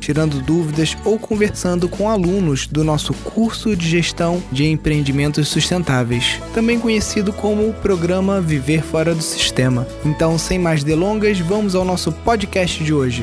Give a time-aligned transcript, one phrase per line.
[0.00, 6.80] tirando dúvidas ou conversando com alunos do nosso curso de gestão de empreendimentos sustentáveis, também
[6.80, 9.86] conhecido como o programa Viver Fora do Sistema.
[10.04, 13.22] Então, sem mais delongas, vamos ao nosso podcast de hoje.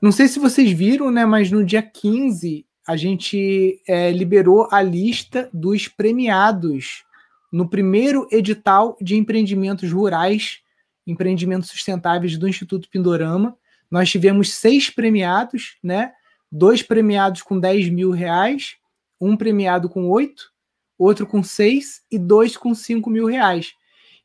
[0.00, 1.26] Não sei se vocês viram, né?
[1.26, 7.04] Mas no dia 15 a gente é, liberou a lista dos premiados
[7.50, 10.60] no primeiro edital de empreendimentos rurais,
[11.06, 13.56] empreendimentos sustentáveis do Instituto Pindorama.
[13.90, 16.12] Nós tivemos seis premiados, né?
[16.50, 18.76] Dois premiados com 10 mil reais,
[19.20, 20.50] um premiado com oito,
[20.98, 23.72] outro com seis e dois com cinco mil reais.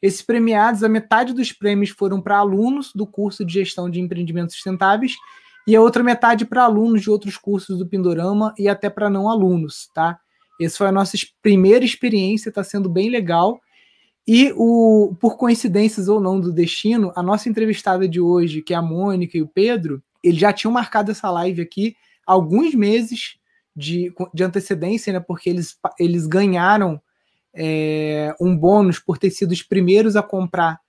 [0.01, 4.55] Esses premiados, a metade dos prêmios foram para alunos do curso de gestão de empreendimentos
[4.55, 5.15] sustentáveis
[5.67, 9.27] e a outra metade para alunos de outros cursos do Pindorama e até para não
[9.29, 10.19] alunos, tá?
[10.59, 13.59] Essa foi a nossa primeira experiência, está sendo bem legal.
[14.27, 18.77] E o, por coincidências ou não do destino, a nossa entrevistada de hoje, que é
[18.77, 21.95] a Mônica e o Pedro, eles já tinham marcado essa live aqui
[22.25, 23.37] alguns meses
[23.75, 25.19] de, de antecedência, né?
[25.19, 26.99] Porque eles, eles ganharam
[27.53, 30.79] é, um bônus por ter sido os primeiros a comprar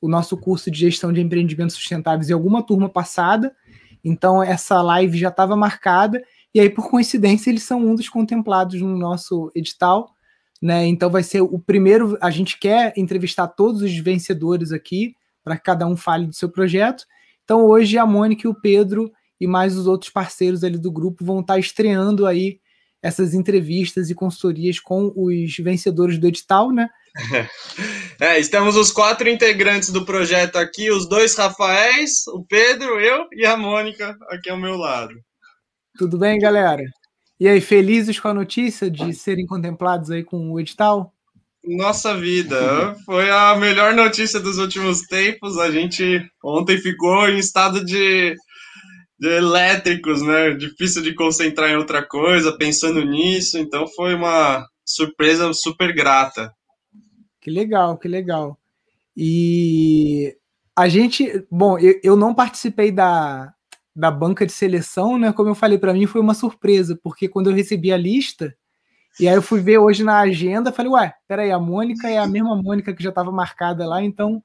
[0.00, 3.54] o nosso curso de gestão de empreendimentos sustentáveis em alguma turma passada.
[4.02, 6.22] Então essa live já estava marcada
[6.54, 10.14] e aí, por coincidência, eles são um dos contemplados no nosso edital.
[10.60, 10.86] Né?
[10.86, 12.18] Então vai ser o primeiro.
[12.20, 16.50] A gente quer entrevistar todos os vencedores aqui, para que cada um fale do seu
[16.50, 17.04] projeto.
[17.44, 21.24] Então, hoje a Mônica e o Pedro e mais os outros parceiros ali do grupo
[21.24, 22.60] vão estar estreando aí
[23.02, 26.88] essas entrevistas e consultorias com os vencedores do edital, né?
[28.22, 33.46] É, estamos os quatro integrantes do projeto aqui, os dois Rafaéis, o Pedro, eu e
[33.46, 35.14] a Mônica aqui ao meu lado.
[35.96, 36.82] Tudo bem, galera?
[37.38, 41.14] E aí, felizes com a notícia de serem contemplados aí com o edital?
[41.64, 45.58] Nossa vida, foi a melhor notícia dos últimos tempos.
[45.58, 48.34] A gente ontem ficou em estado de,
[49.18, 50.52] de elétricos, né?
[50.52, 53.58] Difícil de concentrar em outra coisa, pensando nisso.
[53.58, 56.52] Então foi uma surpresa super grata.
[57.40, 58.58] Que legal, que legal.
[59.16, 60.36] E
[60.74, 63.52] a gente, bom, eu, eu não participei da,
[63.94, 65.32] da banca de seleção, né?
[65.32, 68.54] Como eu falei, para mim foi uma surpresa, porque quando eu recebi a lista,
[69.18, 72.26] e aí eu fui ver hoje na agenda, falei, ué, peraí, a Mônica é a
[72.26, 74.42] mesma Mônica que já estava marcada lá, então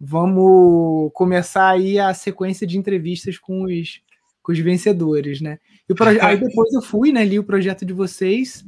[0.00, 4.00] vamos começar aí a sequência de entrevistas com os,
[4.42, 5.58] com os vencedores, né?
[5.88, 6.20] E proje...
[6.20, 8.64] aí depois eu fui, né, li o projeto de vocês,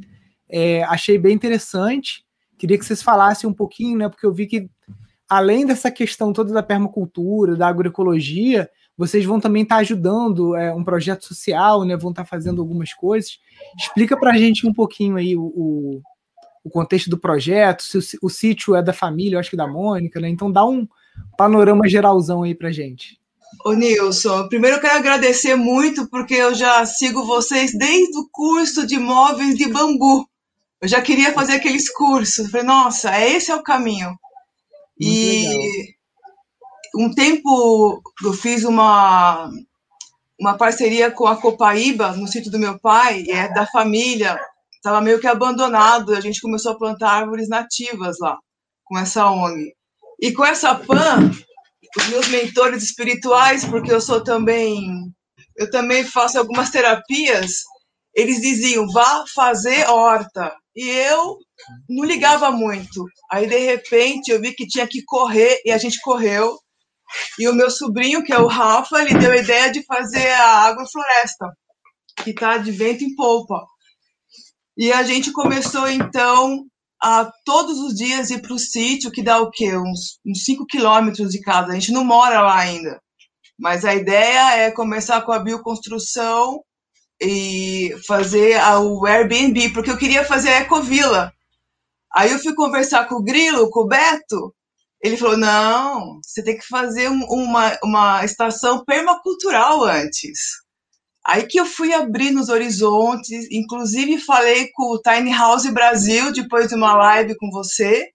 [0.48, 2.24] é, achei bem interessante,
[2.58, 4.70] queria que vocês falassem um pouquinho, né, porque eu vi que
[5.28, 10.74] além dessa questão toda da permacultura, da agroecologia, vocês vão também estar tá ajudando é,
[10.74, 11.96] um projeto social, né?
[11.96, 13.38] Vão estar tá fazendo algumas coisas.
[13.78, 16.02] Explica para a gente um pouquinho aí o, o,
[16.64, 19.68] o contexto do projeto, se o, o, sítio é da família, eu acho que da
[19.68, 20.28] Mônica, né?
[20.28, 20.86] Então dá um
[21.36, 23.20] panorama geralzão aí para gente.
[23.64, 28.84] Ô Nilson, primeiro eu quero agradecer muito porque eu já sigo vocês desde o curso
[28.84, 30.28] de móveis de bambu.
[30.80, 32.50] Eu já queria fazer aqueles cursos.
[32.50, 34.08] falei, nossa, esse é o caminho.
[34.08, 34.18] Muito
[35.00, 35.97] e legal
[36.96, 39.50] um tempo eu fiz uma
[40.40, 44.38] uma parceria com a Copaíba no sítio do meu pai, é da família,
[44.72, 48.38] estava meio que abandonado, a gente começou a plantar árvores nativas lá,
[48.84, 49.72] com essa ONG.
[50.20, 51.30] E com essa PAN,
[51.96, 55.12] os meus mentores espirituais, porque eu sou também,
[55.56, 57.62] eu também faço algumas terapias,
[58.14, 60.54] eles diziam, vá fazer horta.
[60.74, 61.38] E eu
[61.88, 63.04] não ligava muito.
[63.30, 66.56] Aí, de repente, eu vi que tinha que correr, e a gente correu,
[67.38, 70.62] e o meu sobrinho, que é o Rafa, ele deu a ideia de fazer a
[70.62, 71.46] agrofloresta,
[72.22, 73.64] que está de vento em polpa.
[74.76, 76.64] E a gente começou, então,
[77.02, 79.76] a todos os dias ir para o sítio, que dá o quê?
[79.76, 81.72] Uns 5 quilômetros de casa.
[81.72, 83.00] A gente não mora lá ainda.
[83.58, 86.62] Mas a ideia é começar com a bioconstrução
[87.20, 91.32] e fazer o Airbnb, porque eu queria fazer a Ecovila.
[92.14, 94.54] Aí eu fui conversar com o Grilo, com o Beto,
[95.02, 100.38] ele falou: não, você tem que fazer um, uma, uma estação permacultural antes.
[101.26, 106.68] Aí que eu fui abrindo os horizontes, inclusive falei com o Tiny House Brasil depois
[106.68, 108.08] de uma live com você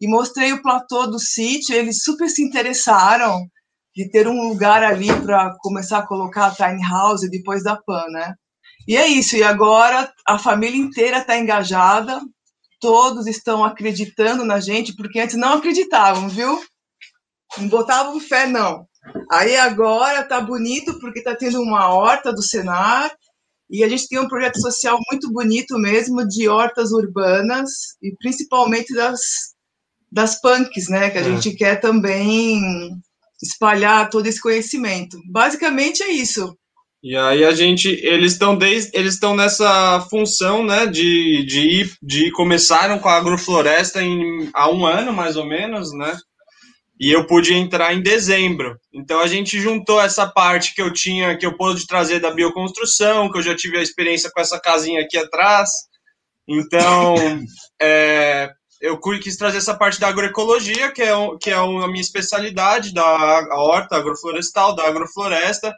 [0.00, 1.74] e mostrei o platô do sítio.
[1.74, 3.46] Eles super se interessaram
[3.96, 8.04] de ter um lugar ali para começar a colocar a Tiny House depois da PAN,
[8.10, 8.34] né?
[8.86, 12.20] E é isso, e agora a família inteira está engajada,
[12.80, 16.60] todos estão acreditando na gente, porque antes não acreditavam, viu?
[17.56, 18.86] Não botavam fé, não.
[19.30, 23.10] Aí agora tá bonito, porque tá tendo uma horta do Senar,
[23.70, 27.70] e a gente tem um projeto social muito bonito mesmo, de hortas urbanas,
[28.02, 29.20] e principalmente das,
[30.10, 31.10] das punks, né?
[31.10, 31.24] Que a é.
[31.24, 32.90] gente quer também
[33.42, 35.18] espalhar todo esse conhecimento.
[35.30, 36.56] Basicamente é isso.
[37.02, 42.30] E aí a gente, eles estão desde, eles estão nessa função, né, de, de, de
[42.32, 46.16] começaram com a agrofloresta em, há um ano mais ou menos, né,
[47.00, 48.76] e eu pude entrar em dezembro.
[48.92, 53.30] Então a gente juntou essa parte que eu tinha, que eu pude trazer da bioconstrução,
[53.30, 55.70] que eu já tive a experiência com essa casinha aqui atrás.
[56.48, 57.14] Então
[57.80, 62.92] é, eu quis trazer essa parte da agroecologia, que é, que é a minha especialidade,
[62.92, 63.04] da
[63.52, 65.72] horta agroflorestal, da agrofloresta,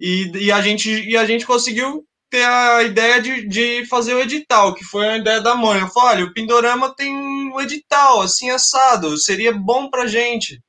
[0.00, 4.20] e, e, a, gente, e a gente conseguiu ter a ideia de, de fazer o
[4.20, 5.80] edital, que foi a ideia da mãe.
[5.80, 10.60] Eu falei, olha, o Pindorama tem um edital, assim, assado, seria bom pra gente.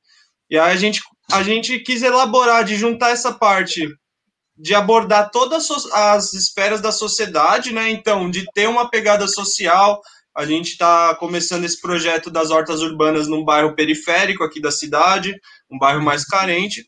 [0.50, 1.00] E aí a gente,
[1.30, 3.88] a gente quis elaborar, de juntar essa parte
[4.56, 7.90] de abordar todas as esferas da sociedade, né?
[7.90, 10.00] Então, de ter uma pegada social.
[10.36, 15.34] A gente está começando esse projeto das hortas urbanas num bairro periférico aqui da cidade,
[15.70, 16.86] um bairro mais carente,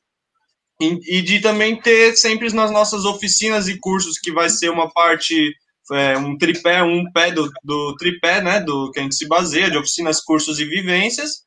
[0.80, 5.52] e, de também ter sempre nas nossas oficinas e cursos, que vai ser uma parte,
[5.92, 9.70] é, um tripé, um pé do, do tripé, né, do que a gente se baseia,
[9.70, 11.44] de oficinas, cursos e vivências,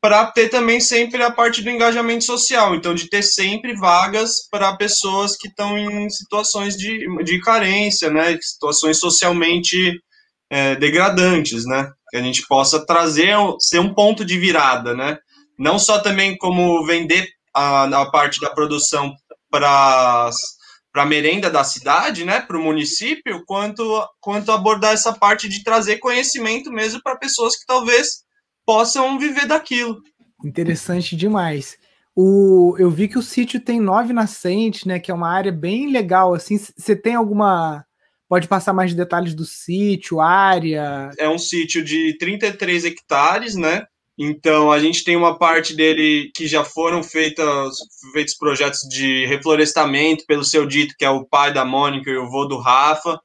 [0.00, 4.76] para ter também sempre a parte do engajamento social, então de ter sempre vagas para
[4.76, 9.98] pessoas que estão em situações de, de carência, né, situações socialmente
[10.50, 15.16] é, degradantes, né, que a gente possa trazer, ser um ponto de virada, né,
[15.58, 19.14] não só também como vender a, a parte da produção
[19.50, 20.30] para
[20.96, 23.82] a merenda da cidade, né, para o município, quanto,
[24.20, 28.24] quanto abordar essa parte de trazer conhecimento mesmo para pessoas que talvez
[28.66, 30.00] possam viver daquilo.
[30.44, 31.76] Interessante demais.
[32.16, 35.00] O, eu vi que o sítio tem nove nascentes, né?
[35.00, 36.32] Que é uma área bem legal.
[36.32, 37.84] Assim, você tem alguma.
[38.28, 41.10] Pode passar mais detalhes do sítio, área?
[41.18, 43.84] É um sítio de 33 hectares, né?
[44.16, 47.76] Então, a gente tem uma parte dele que já foram feitas,
[48.12, 52.30] feitos projetos de reflorestamento pelo seu dito, que é o pai da Mônica e o
[52.30, 53.18] vô do Rafa,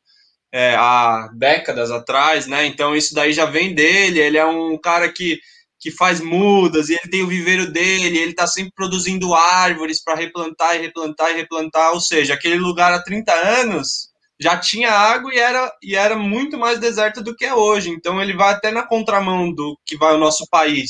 [0.51, 2.65] é, há décadas atrás, né?
[2.65, 4.19] Então, isso daí já vem dele.
[4.19, 5.39] Ele é um cara que,
[5.80, 10.15] que faz mudas e ele tem o viveiro dele, ele está sempre produzindo árvores para
[10.15, 11.94] replantar e replantar e replantar.
[11.94, 14.08] Ou seja, aquele lugar há 30 anos
[14.39, 17.89] já tinha água e era, e era muito mais deserto do que é hoje.
[17.89, 20.89] Então ele vai até na contramão do que vai o nosso país.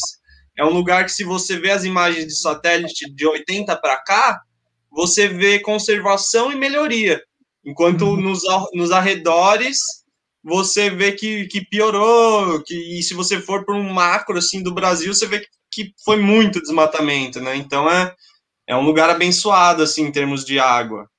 [0.57, 4.39] É um lugar que, se você vê as imagens de satélite de 80 para cá,
[4.91, 7.21] você vê conservação e melhoria.
[7.65, 8.21] Enquanto uhum.
[8.21, 8.41] nos,
[8.73, 9.79] nos arredores
[10.43, 14.73] você vê que, que piorou, que, e se você for para um macro assim do
[14.73, 17.55] Brasil, você vê que, que foi muito desmatamento, né?
[17.55, 18.13] Então é,
[18.67, 21.09] é um lugar abençoado assim em termos de água.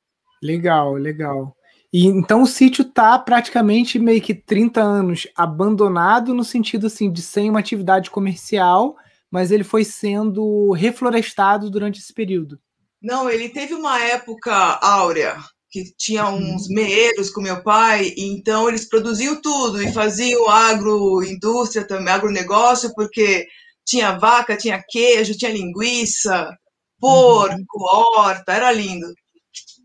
[0.43, 1.55] Legal, legal.
[1.93, 7.21] E então o sítio está praticamente meio que 30 anos abandonado no sentido assim de
[7.21, 8.97] sem uma atividade comercial,
[9.31, 12.61] mas ele foi sendo reflorestado durante esse período.
[13.03, 14.53] Não, ele teve uma época
[14.83, 15.37] áurea
[15.71, 16.55] que tinha uhum.
[16.55, 22.93] uns meeiros com meu pai, e então eles produziam tudo e faziam agroindústria também, agronegócio,
[22.95, 23.47] porque
[23.87, 26.51] tinha vaca, tinha queijo, tinha linguiça,
[26.99, 28.17] porco, uhum.
[28.17, 29.07] horta, era lindo.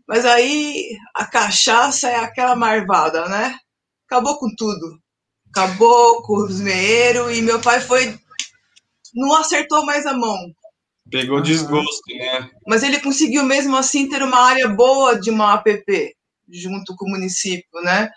[0.06, 3.58] Mas aí a cachaça é aquela marvada, né?
[4.06, 4.98] Acabou com tudo.
[5.50, 8.18] Acabou com os meeiros e meu pai foi.
[9.14, 10.38] Não acertou mais a mão.
[11.10, 12.50] Pegou desgosto, né?
[12.66, 16.14] Mas ele conseguiu mesmo assim ter uma área boa de uma APP
[16.48, 18.10] junto com o município, né?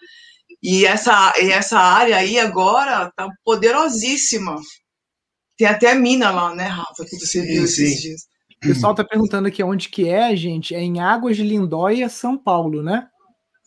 [0.62, 4.55] E essa, e essa área aí agora tá poderosíssima.
[5.58, 8.01] Tem até mina lá, né, Rafa, que você viu sim, esses sim.
[8.01, 8.22] dias.
[8.63, 10.75] O pessoal está perguntando aqui onde que é, gente.
[10.75, 13.08] É em Águas de Lindóia, São Paulo, né?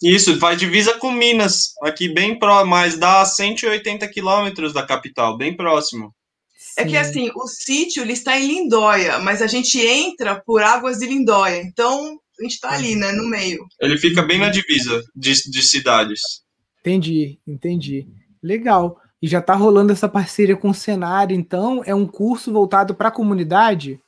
[0.03, 5.57] Isso, faz divisa com Minas, aqui bem próximo, mas dá 180 quilômetros da capital, bem
[5.57, 6.13] próximo.
[6.77, 10.99] É que assim, o sítio ele está em Lindóia, mas a gente entra por Águas
[10.99, 13.65] de Lindóia, então a gente está ali, né, no meio.
[13.81, 16.21] Ele fica bem na divisa de, de cidades.
[16.81, 18.09] Entendi, entendi.
[18.43, 18.99] Legal.
[19.21, 23.09] E já está rolando essa parceria com o Cenário, então é um curso voltado para
[23.09, 24.01] a comunidade?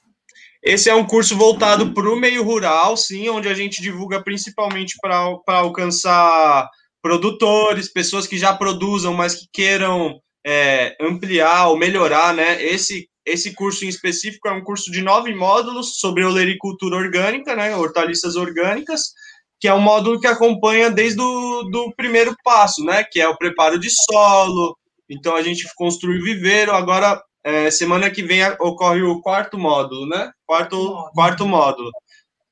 [0.64, 4.97] Esse é um curso voltado para o meio rural, sim, onde a gente divulga principalmente
[4.99, 6.71] para alcançar
[7.02, 12.62] produtores, pessoas que já produzam, mas que queiram é, ampliar ou melhorar, né?
[12.64, 17.76] Esse, esse curso em específico é um curso de nove módulos sobre olericultura orgânica, né?
[17.76, 19.12] Hortaliças orgânicas,
[19.61, 23.04] que é um módulo que acompanha desde o do primeiro passo, né?
[23.04, 24.75] Que é o preparo de solo.
[25.11, 26.73] Então a gente construiu o viveiro.
[26.73, 30.33] Agora, é, semana que vem ocorre o quarto módulo, né?
[30.47, 31.91] Quarto, quarto módulo.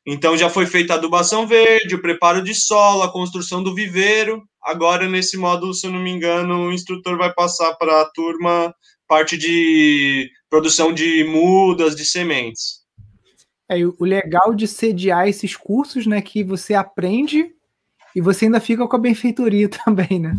[0.06, 4.42] Então já foi feita a adubação verde, o preparo de solo, a construção do viveiro.
[4.62, 8.74] Agora, nesse módulo, se eu não me engano, o instrutor vai passar para a turma
[9.08, 12.82] parte de produção de mudas, de sementes.
[13.70, 17.50] É, o legal de sediar esses cursos, né, que você aprende
[18.14, 20.36] e você ainda fica com a benfeitoria também, né?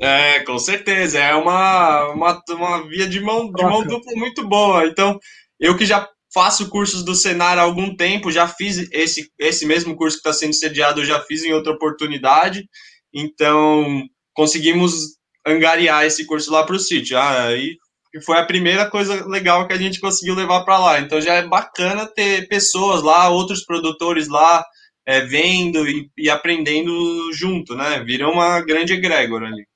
[0.00, 1.18] É, com certeza.
[1.18, 4.86] É uma, uma, uma via de mão, de mão dupla muito boa.
[4.86, 5.18] Então,
[5.58, 9.96] eu que já faço cursos do Senar há algum tempo, já fiz esse, esse mesmo
[9.96, 12.68] curso que está sendo sediado, eu já fiz em outra oportunidade.
[13.12, 14.02] Então,
[14.34, 15.16] conseguimos
[15.46, 17.16] angariar esse curso lá para o sítio.
[17.18, 17.76] Ah, aí
[18.10, 21.00] que foi a primeira coisa legal que a gente conseguiu levar para lá.
[21.00, 24.64] Então já é bacana ter pessoas lá, outros produtores lá,
[25.06, 28.02] é, vendo e, e, aprendendo junto, né?
[28.04, 29.66] Vira uma grande egrégora ali.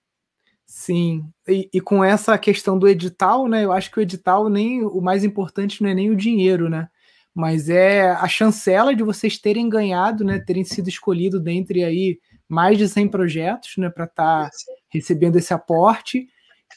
[0.75, 3.63] Sim, e, e, com essa questão do edital, né?
[3.63, 6.89] Eu acho que o edital nem o mais importante não é nem o dinheiro, né?
[7.35, 10.39] Mas é a chancela de vocês terem ganhado, né?
[10.39, 13.91] Terem sido escolhido dentre aí mais de 100 projetos, né?
[13.91, 14.51] Para estar tá
[14.89, 16.27] recebendo esse aporte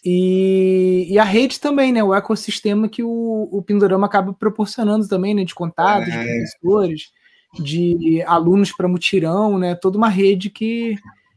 [0.03, 2.03] e, e, a rede também, né?
[2.03, 5.45] O ecossistema que o, o Pindorama acaba proporcionando também, né?
[5.45, 6.19] De contatos, é.
[6.21, 7.11] de professores,
[7.57, 9.73] de alunos para mutirão, né?
[9.73, 10.95] Toda uma rede que,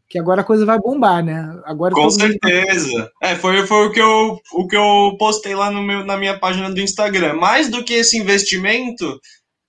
[0.09, 1.61] que agora a coisa vai bombar, né?
[1.65, 2.89] Agora Com certeza.
[2.89, 3.11] Mundo...
[3.23, 6.39] É, foi, foi o, que eu, o que eu postei lá no meu, na minha
[6.39, 7.35] página do Instagram.
[7.35, 9.21] Mais do que esse investimento,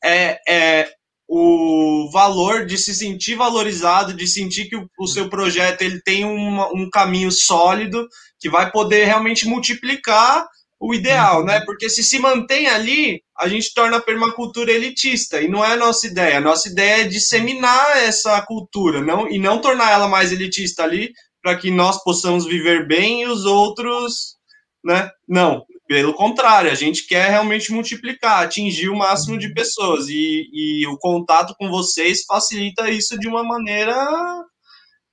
[0.03, 0.89] é, é
[1.27, 6.25] o valor de se sentir valorizado, de sentir que o, o seu projeto ele tem
[6.25, 8.07] um, um caminho sólido
[8.39, 10.47] que vai poder realmente multiplicar
[10.79, 11.59] o ideal, né?
[11.65, 15.77] Porque se se mantém ali, a gente torna a permacultura elitista e não é a
[15.77, 16.37] nossa ideia.
[16.37, 21.11] A nossa ideia é disseminar essa cultura, não e não tornar ela mais elitista ali
[21.41, 24.35] para que nós possamos viver bem e os outros,
[24.83, 25.09] né?
[25.27, 30.87] Não, pelo contrário, a gente quer realmente multiplicar, atingir o máximo de pessoas e, e
[30.87, 33.97] o contato com vocês facilita isso de uma maneira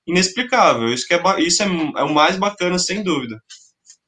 [0.07, 0.93] inexplicável.
[0.93, 3.41] Isso, que é, isso é, é o mais bacana, sem dúvida.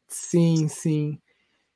[0.08, 1.18] Sim, sim.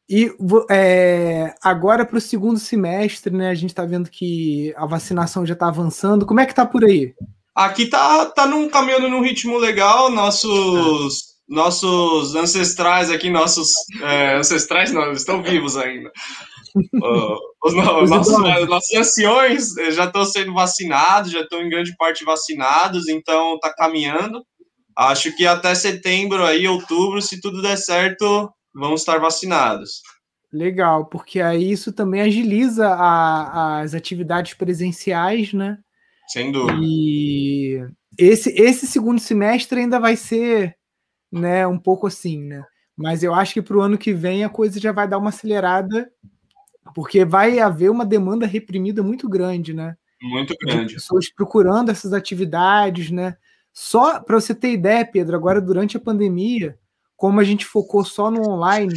[0.09, 0.31] E
[0.71, 3.49] é, agora para o segundo semestre, né?
[3.49, 6.27] A gente está vendo que a vacinação já está avançando.
[6.27, 7.15] Como é que tá por aí?
[7.55, 10.11] Aqui tá, tá num, caminhando num ritmo legal.
[10.11, 13.71] Nossos, nossos ancestrais aqui, nossos
[14.03, 16.11] é, ancestrais não, estão vivos ainda.
[17.03, 21.95] uh, os, os nossos, nossos anciões eh, já estão sendo vacinados, já estão em grande
[21.97, 24.43] parte vacinados, então está caminhando.
[24.97, 30.03] Acho que até setembro, aí, outubro, se tudo der certo, vão estar vacinados.
[30.53, 35.79] Legal, porque aí isso também agiliza a, as atividades presenciais, né?
[36.29, 36.79] Sem dúvida.
[36.83, 37.81] E
[38.19, 40.77] esse, esse segundo semestre ainda vai ser
[41.31, 42.65] né, um pouco assim, né?
[42.97, 45.31] Mas eu acho que para o ano que vem a coisa já vai dar uma
[45.31, 46.11] acelerada
[46.95, 49.97] porque vai haver uma demanda reprimida muito grande, né?
[50.21, 50.89] Muito grande.
[50.89, 53.37] De pessoas procurando essas atividades, né?
[53.73, 56.79] Só para você ter ideia, Pedro, agora durante a pandemia,
[57.23, 58.93] como a gente focou só no online,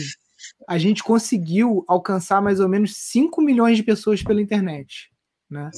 [0.67, 5.11] a gente conseguiu alcançar mais ou menos 5 milhões de pessoas pela internet.
[5.47, 5.69] Né?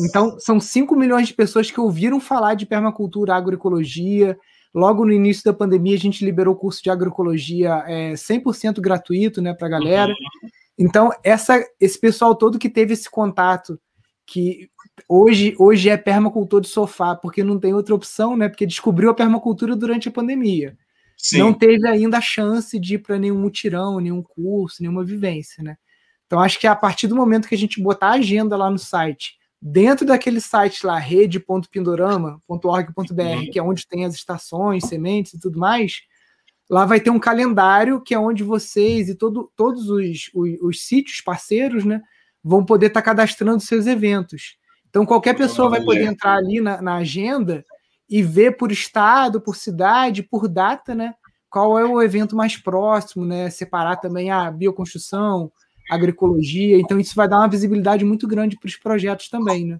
[0.00, 4.34] Então, são 5 milhões de pessoas que ouviram falar de permacultura, agroecologia.
[4.74, 9.42] Logo no início da pandemia, a gente liberou o curso de agroecologia é, 100% gratuito
[9.42, 10.12] né, para a galera.
[10.12, 10.48] Uhum.
[10.78, 13.78] Então, essa, esse pessoal todo que teve esse contato,
[14.26, 14.70] que
[15.06, 18.48] hoje, hoje é permacultor de sofá, porque não tem outra opção, né?
[18.48, 20.74] Porque descobriu a permacultura durante a pandemia.
[21.18, 21.40] Sim.
[21.40, 25.76] Não teve ainda a chance de ir para nenhum mutirão, nenhum curso, nenhuma vivência, né?
[26.26, 28.78] Então, acho que a partir do momento que a gente botar a agenda lá no
[28.78, 33.50] site, dentro daquele site lá, rede.pindorama.org.br, uhum.
[33.50, 36.02] que é onde tem as estações, sementes e tudo mais,
[36.70, 40.86] Lá vai ter um calendário que é onde vocês e todo, todos os, os, os
[40.86, 42.02] sítios parceiros né,
[42.44, 44.56] vão poder estar tá cadastrando seus eventos.
[44.90, 47.64] Então, qualquer pessoa vai poder entrar ali na, na, agenda
[48.08, 51.14] e ver por estado, por cidade, por data, né?
[51.50, 53.50] Qual é o evento mais próximo, né?
[53.50, 55.50] Separar também a bioconstrução,
[55.90, 56.78] agroecologia.
[56.78, 59.78] Então, isso vai dar uma visibilidade muito grande para os projetos também, né?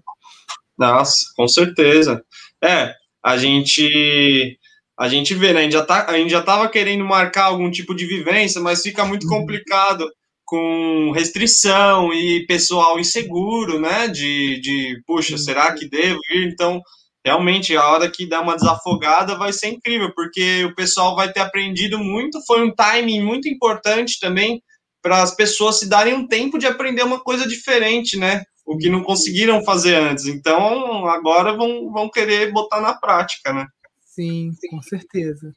[0.77, 2.23] Nossa, com certeza.
[2.63, 2.93] É,
[3.23, 4.57] a gente
[4.97, 5.61] a gente vê, né?
[5.61, 8.81] A gente já, tá, a gente já tava querendo marcar algum tipo de vivência, mas
[8.81, 9.29] fica muito uhum.
[9.29, 10.05] complicado
[10.43, 14.09] com restrição e pessoal inseguro, né?
[14.09, 16.49] De, de puxa, será que devo ir?
[16.51, 16.81] Então,
[17.25, 21.41] realmente, a hora que dá uma desafogada vai ser incrível, porque o pessoal vai ter
[21.41, 22.39] aprendido muito.
[22.45, 24.61] Foi um timing muito importante também
[25.01, 28.43] para as pessoas se darem um tempo de aprender uma coisa diferente, né?
[28.65, 30.25] O que não conseguiram fazer antes.
[30.25, 33.65] Então, agora vão, vão querer botar na prática, né?
[34.05, 35.53] Sim, com certeza.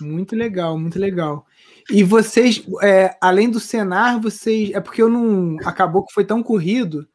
[0.00, 1.46] Muito legal, muito legal.
[1.90, 4.70] E vocês, é, além do Senar, vocês.
[4.72, 5.56] É porque eu não.
[5.64, 7.06] Acabou que foi tão corrido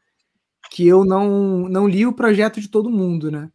[0.70, 3.50] que eu não, não li o projeto de todo mundo, né?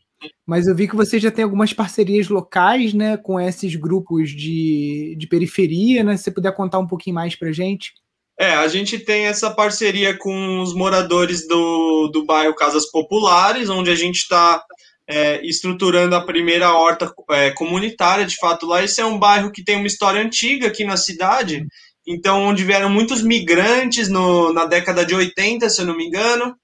[0.45, 5.15] Mas eu vi que você já tem algumas parcerias locais, né, com esses grupos de,
[5.17, 6.17] de periferia, né?
[6.17, 7.93] Se você puder contar um pouquinho mais para gente.
[8.37, 13.89] É, a gente tem essa parceria com os moradores do, do bairro Casas Populares, onde
[13.89, 14.61] a gente está
[15.07, 18.83] é, estruturando a primeira horta é, comunitária, de fato, lá.
[18.83, 21.65] Esse é um bairro que tem uma história antiga aqui na cidade,
[22.07, 26.55] então, onde vieram muitos migrantes no, na década de 80, se eu não me engano,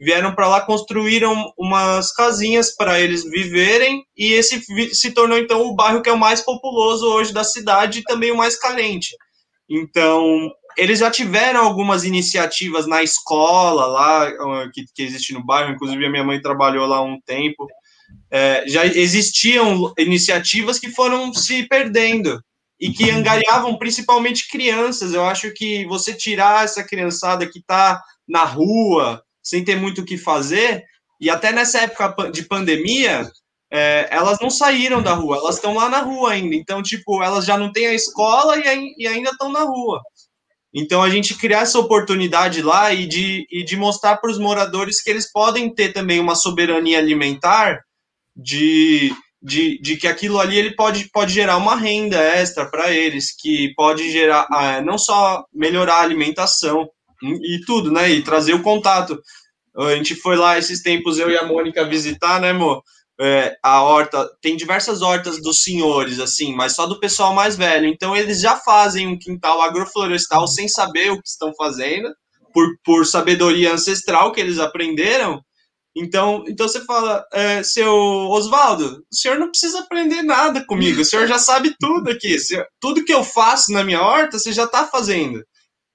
[0.00, 4.62] vieram para lá, construíram umas casinhas para eles viverem, e esse
[4.94, 8.30] se tornou, então, o bairro que é o mais populoso hoje da cidade e também
[8.30, 9.16] o mais carente.
[9.68, 14.30] Então, eles já tiveram algumas iniciativas na escola lá,
[14.72, 17.66] que, que existe no bairro, inclusive a minha mãe trabalhou lá um tempo,
[18.30, 22.40] é, já existiam iniciativas que foram se perdendo
[22.78, 25.14] e que angariavam principalmente crianças.
[25.14, 30.04] Eu acho que você tirar essa criançada que está na rua, sem ter muito o
[30.04, 30.84] que fazer,
[31.20, 33.30] e até nessa época de pandemia,
[33.72, 36.54] é, elas não saíram da rua, elas estão lá na rua ainda.
[36.54, 40.00] Então, tipo, elas já não têm a escola e, e ainda estão na rua.
[40.74, 45.00] Então, a gente criar essa oportunidade lá e de, e de mostrar para os moradores
[45.02, 47.80] que eles podem ter também uma soberania alimentar
[48.36, 49.10] de,
[49.40, 53.72] de, de que aquilo ali ele pode, pode gerar uma renda extra para eles, que
[53.74, 56.86] pode gerar ah, não só melhorar a alimentação
[57.22, 58.10] e tudo, né?
[58.10, 59.20] E trazer o contato.
[59.76, 62.82] A gente foi lá esses tempos, eu e a Mônica, visitar, né, amor?
[63.18, 67.86] É, a horta, tem diversas hortas dos senhores, assim, mas só do pessoal mais velho.
[67.86, 72.08] Então, eles já fazem um quintal agroflorestal sem saber o que estão fazendo,
[72.52, 75.42] por, por sabedoria ancestral que eles aprenderam,
[75.96, 81.04] então, então você fala, é, seu Oswaldo, o senhor não precisa aprender nada comigo, o
[81.04, 82.36] senhor já sabe tudo aqui.
[82.78, 85.42] tudo que eu faço na minha horta, você já está fazendo.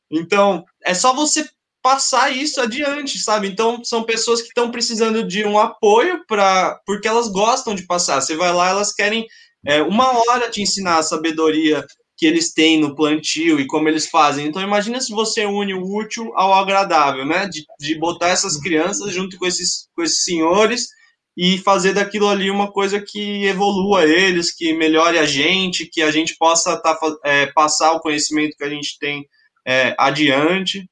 [0.10, 1.48] Então, é só você
[1.82, 3.48] passar isso adiante, sabe?
[3.48, 8.22] Então, são pessoas que estão precisando de um apoio para porque elas gostam de passar.
[8.22, 9.28] Você vai lá, elas querem
[9.66, 14.08] é, uma hora te ensinar a sabedoria que eles têm no plantio e como eles
[14.08, 14.46] fazem.
[14.46, 17.48] Então, imagina se você une o útil ao agradável, né?
[17.48, 20.88] De, de botar essas crianças junto com esses, com esses senhores
[21.36, 26.12] e fazer daquilo ali uma coisa que evolua eles, que melhore a gente, que a
[26.12, 29.26] gente possa tá, é, passar o conhecimento que a gente tem
[29.66, 30.90] é, adiante.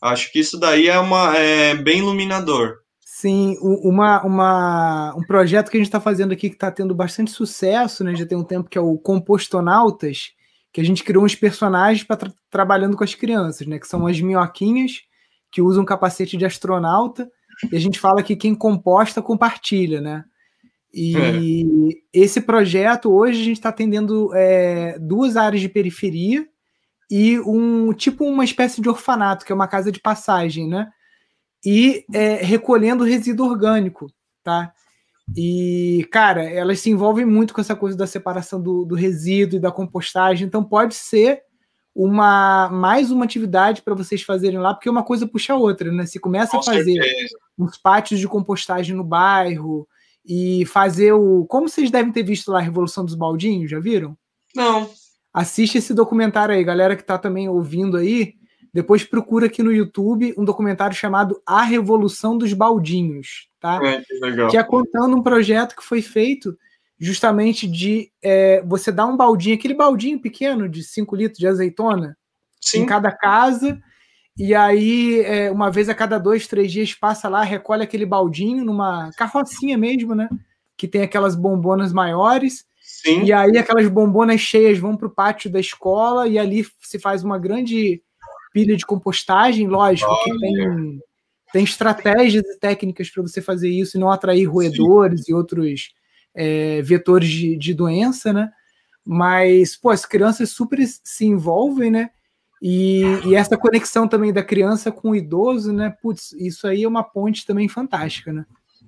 [0.00, 2.76] Acho que isso daí é, uma, é bem iluminador.
[3.00, 7.32] Sim, uma, uma, um projeto que a gente está fazendo aqui que está tendo bastante
[7.32, 8.14] sucesso, né?
[8.14, 10.30] Já tem um tempo que é o Compostonautas,
[10.72, 13.78] que a gente criou uns personagens para tra trabalhando com as crianças, né?
[13.78, 15.00] Que são as minhoquinhas
[15.50, 17.28] que usam capacete de astronauta
[17.72, 20.24] e a gente fala que quem composta compartilha, né?
[20.94, 22.20] E é.
[22.20, 26.46] esse projeto hoje a gente está atendendo é, duas áreas de periferia
[27.10, 30.90] e um tipo uma espécie de orfanato, que é uma casa de passagem, né?
[31.64, 34.06] E é, recolhendo resíduo orgânico,
[34.42, 34.72] tá?
[35.36, 39.60] E, cara, elas se envolvem muito com essa coisa da separação do, do resíduo e
[39.60, 40.46] da compostagem.
[40.46, 41.42] Então, pode ser
[41.94, 46.06] uma mais uma atividade para vocês fazerem lá, porque uma coisa puxa a outra, né?
[46.06, 47.36] Se começa com a fazer certeza.
[47.58, 49.86] uns pátios de compostagem no bairro
[50.24, 51.44] e fazer o.
[51.46, 54.16] Como vocês devem ter visto lá a Revolução dos Baldinhos, já viram?
[54.54, 54.88] Não.
[55.32, 58.34] Assiste esse documentário aí, galera que está também ouvindo aí.
[58.72, 63.80] Depois procura aqui no YouTube um documentário chamado A Revolução dos Baldinhos, tá?
[63.82, 64.50] É, que, legal.
[64.50, 66.56] que é contando um projeto que foi feito
[66.98, 72.16] justamente de é, você dar um baldinho, aquele baldinho pequeno de 5 litros de azeitona
[72.60, 72.80] Sim.
[72.80, 73.80] em cada casa,
[74.36, 78.64] e aí é, uma vez a cada dois, três dias passa lá, recolhe aquele baldinho
[78.64, 80.28] numa carrocinha mesmo, né?
[80.76, 82.64] Que tem aquelas bombonas maiores,
[83.02, 83.22] Sim.
[83.22, 87.22] e aí aquelas bombonas cheias vão para o pátio da escola, e ali se faz
[87.22, 88.02] uma grande
[88.52, 90.24] pilha de compostagem, lógico Olha.
[90.24, 91.00] que tem,
[91.52, 95.32] tem estratégias e técnicas para você fazer isso e não atrair roedores Sim.
[95.32, 95.92] e outros
[96.34, 98.50] é, vetores de, de doença, né?
[99.06, 102.10] Mas, pô, as crianças super se envolvem, né?
[102.60, 105.94] E, e, essa conexão também da criança com o idoso, né?
[106.02, 108.44] Putz, isso aí é uma ponte também fantástica, né?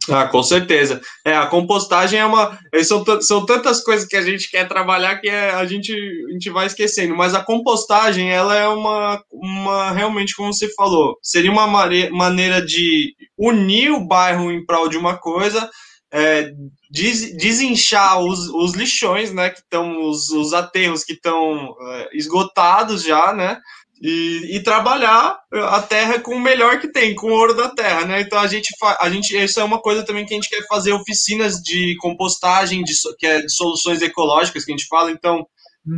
[0.09, 1.01] Ah, com certeza.
[1.25, 2.59] É, a compostagem é uma.
[2.83, 6.49] São, são tantas coisas que a gente quer trabalhar que é, a, gente, a gente
[6.49, 7.15] vai esquecendo.
[7.15, 9.93] Mas a compostagem, ela é uma, uma.
[9.93, 15.19] Realmente, como você falou, seria uma maneira de unir o bairro em prol de uma
[15.19, 15.69] coisa,
[16.11, 16.51] é,
[16.91, 19.51] des, desinchar os, os lixões, né?
[19.51, 20.09] Que estão.
[20.09, 23.59] Os, os aterros que estão é, esgotados já, né?
[24.01, 28.07] E, e, trabalhar a terra com o melhor que tem, com o ouro da terra,
[28.07, 28.23] né?
[28.23, 30.93] Então a gente, a gente, isso é uma coisa também que a gente quer fazer
[30.93, 35.11] oficinas de compostagem, de, que é de soluções ecológicas que a gente fala.
[35.11, 35.47] Então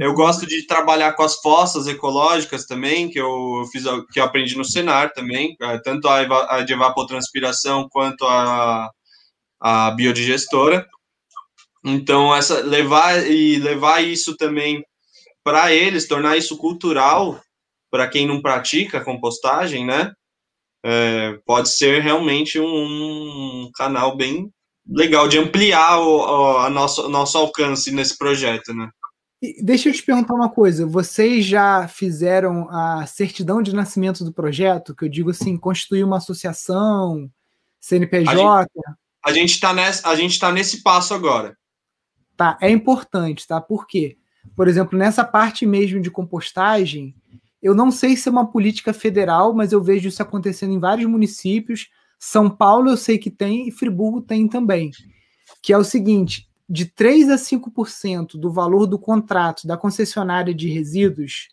[0.01, 0.15] eu uhum.
[0.17, 4.65] gosto de trabalhar com as fossas ecológicas também, que eu fiz, que eu aprendi no
[4.65, 8.91] Senar também, é, tanto a, a de evapotranspiração quanto a,
[9.61, 10.85] a biodigestora.
[11.85, 14.85] Então essa levar e levar isso também
[15.45, 17.41] para eles, tornar isso cultural
[17.93, 20.13] para quem não pratica compostagem, né?
[20.85, 24.51] É, pode ser realmente um, um, canal bem
[24.89, 28.89] legal de ampliar o, o a nosso, nosso alcance nesse projeto, né?
[29.63, 30.87] Deixa eu te perguntar uma coisa.
[30.87, 34.95] Vocês já fizeram a certidão de nascimento do projeto?
[34.95, 37.31] Que eu digo assim, constituir uma associação,
[37.81, 38.67] CNPJ?
[39.25, 41.57] A gente está nesse, a gente tá nesse passo agora.
[42.37, 43.61] Tá, é importante, tá?
[43.61, 44.17] Por quê?
[44.57, 47.15] Por exemplo, nessa parte mesmo de compostagem,
[47.63, 51.07] eu não sei se é uma política federal, mas eu vejo isso acontecendo em vários
[51.09, 51.89] municípios.
[52.19, 54.91] São Paulo eu sei que tem e Friburgo tem também.
[55.63, 60.69] Que é o seguinte: de 3 a 5% do valor do contrato da concessionária de
[60.69, 61.49] resíduos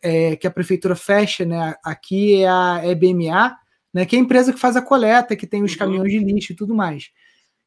[0.00, 1.74] é, que a prefeitura fecha, né?
[1.84, 3.56] Aqui é a EBMA,
[3.92, 5.78] né, que é a empresa que faz a coleta, que tem os uhum.
[5.78, 7.10] caminhões de lixo e tudo mais.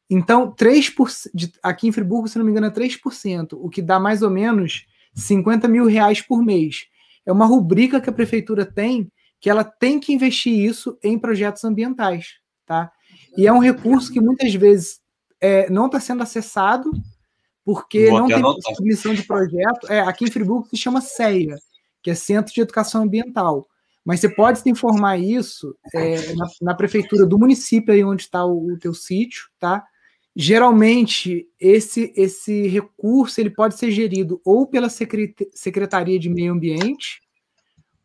[0.08, 3.98] Então, 3%, de, aqui em Friburgo, se não me engano, é 3%, o que dá
[3.98, 6.86] mais ou menos 50 mil reais por mês
[7.26, 11.62] é uma rubrica que a prefeitura tem que ela tem que investir isso em projetos
[11.62, 12.90] ambientais, tá?
[13.36, 14.98] E é um recurso que muitas vezes
[15.40, 16.90] é, não está sendo acessado
[17.64, 19.90] porque Vou não tem submissão de projeto.
[19.90, 21.56] É, aqui em Friburgo se chama CEA,
[22.02, 23.66] que é Centro de Educação Ambiental.
[24.04, 28.44] Mas você pode se informar isso é, na, na, prefeitura do município aí onde está
[28.44, 29.84] o, o teu sítio, tá?
[30.38, 37.22] Geralmente esse esse recurso ele pode ser gerido ou pela Secretaria de Meio Ambiente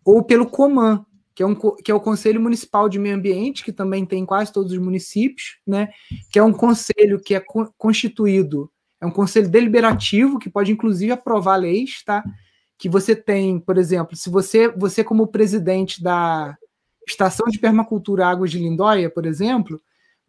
[0.05, 3.73] ou pelo Coman, que é, um, que é o Conselho Municipal de Meio Ambiente, que
[3.73, 5.89] também tem em quase todos os municípios, né?
[6.31, 7.43] Que é um conselho que é
[7.77, 12.23] constituído, é um conselho deliberativo que pode inclusive aprovar leis, tá?
[12.77, 16.55] Que você tem, por exemplo, se você você como presidente da
[17.05, 19.81] Estação de Permacultura Águas de Lindóia, por exemplo,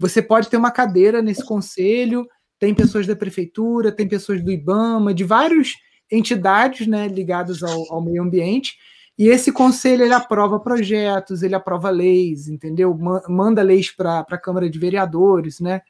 [0.03, 2.27] você pode ter uma cadeira nesse conselho,
[2.59, 5.75] tem pessoas da prefeitura, tem pessoas do IBAMA, de várias
[6.11, 8.77] entidades né, ligadas ao, ao meio ambiente,
[9.17, 12.99] e esse conselho ele aprova projetos, ele aprova leis, entendeu?
[13.29, 15.81] Manda leis para a Câmara de Vereadores, né?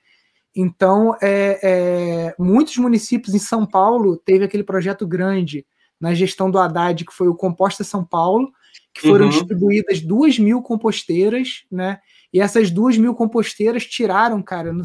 [0.54, 5.64] Então, é, é, muitos municípios em São Paulo teve aquele projeto grande
[5.98, 8.52] na gestão do Haddad, que foi o Composta São Paulo,
[8.92, 9.30] que foram uhum.
[9.30, 11.98] distribuídas duas mil composteiras, né?
[12.32, 14.82] E essas duas mil composteiras tiraram, cara, não,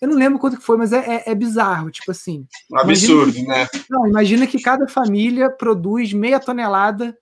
[0.00, 2.44] eu não lembro quanto que foi, mas é, é, é bizarro, tipo assim.
[2.70, 3.68] Um absurdo, que, né?
[3.88, 7.16] Não, imagina que cada família produz meia tonelada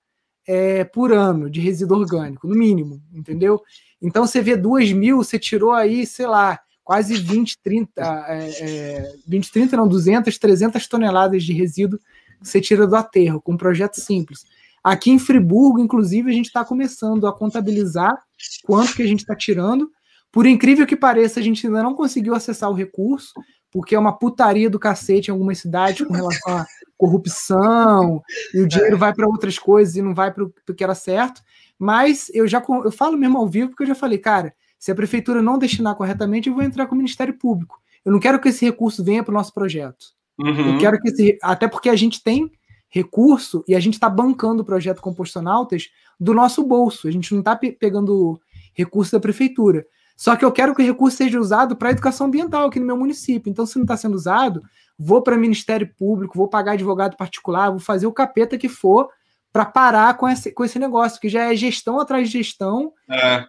[0.48, 3.60] é, por ano de resíduo orgânico, no mínimo, entendeu?
[4.00, 9.12] Então você vê duas mil, você tirou aí, sei lá, quase 20, 30, é, é,
[9.26, 11.98] 20, 30, não, 200, 300 toneladas de resíduo
[12.40, 14.44] que você tira do aterro, com um projeto simples.
[14.82, 18.16] Aqui em Friburgo, inclusive, a gente está começando a contabilizar
[18.64, 19.90] quanto que a gente está tirando.
[20.32, 23.32] Por incrível que pareça, a gente ainda não conseguiu acessar o recurso,
[23.70, 28.22] porque é uma putaria do cacete em algumas cidades com relação à corrupção,
[28.54, 31.42] e o dinheiro vai para outras coisas e não vai para o que era certo.
[31.78, 34.94] Mas eu já eu falo mesmo ao vivo, porque eu já falei, cara, se a
[34.94, 37.80] prefeitura não destinar corretamente, eu vou entrar com o Ministério Público.
[38.04, 40.06] Eu não quero que esse recurso venha para o nosso projeto.
[40.38, 40.74] Uhum.
[40.74, 41.38] Eu quero que esse.
[41.42, 42.50] Até porque a gente tem
[42.90, 47.08] recurso e a gente está bancando o projeto Compostonautas do nosso bolso.
[47.08, 48.38] A gente não está pe pegando
[48.74, 49.86] recurso da prefeitura.
[50.16, 52.96] Só que eu quero que o recurso seja usado para educação ambiental aqui no meu
[52.96, 53.48] município.
[53.48, 54.60] Então, se não está sendo usado,
[54.98, 59.08] vou para o Ministério Público, vou pagar advogado particular, vou fazer o capeta que for
[59.50, 62.92] para parar com esse, com esse negócio, que já é gestão atrás de gestão.
[63.08, 63.46] É.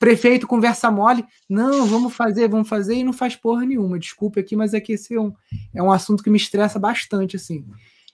[0.00, 3.96] Prefeito conversa mole, não, vamos fazer, vamos fazer, e não faz porra nenhuma.
[3.96, 5.32] Desculpe aqui, mas é que esse é um,
[5.72, 7.64] é um assunto que me estressa bastante, assim.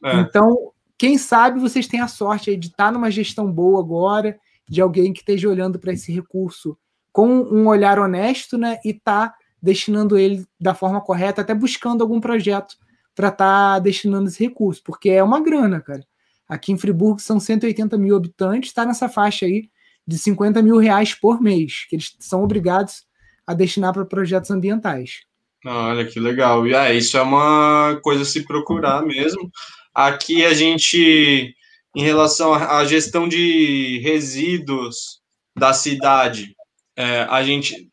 [0.02, 0.20] É.
[0.20, 5.12] Então, quem sabe vocês têm a sorte de estar numa gestão boa agora, de alguém
[5.12, 6.76] que esteja olhando para esse recurso
[7.12, 8.78] com um olhar honesto, né?
[8.84, 12.74] E tá destinando ele da forma correta, até buscando algum projeto
[13.14, 16.04] para estar tá destinando esse recurso, porque é uma grana, cara.
[16.48, 19.70] Aqui em Friburgo são 180 mil habitantes, está nessa faixa aí
[20.06, 23.06] de 50 mil reais por mês, que eles são obrigados
[23.46, 25.20] a destinar para projetos ambientais.
[25.64, 26.66] Olha que legal.
[26.66, 29.50] E é, isso é uma coisa a se procurar mesmo.
[29.94, 31.54] Aqui a gente,
[31.94, 35.20] em relação à gestão de resíduos
[35.56, 36.54] da cidade,
[36.96, 37.88] é, a gente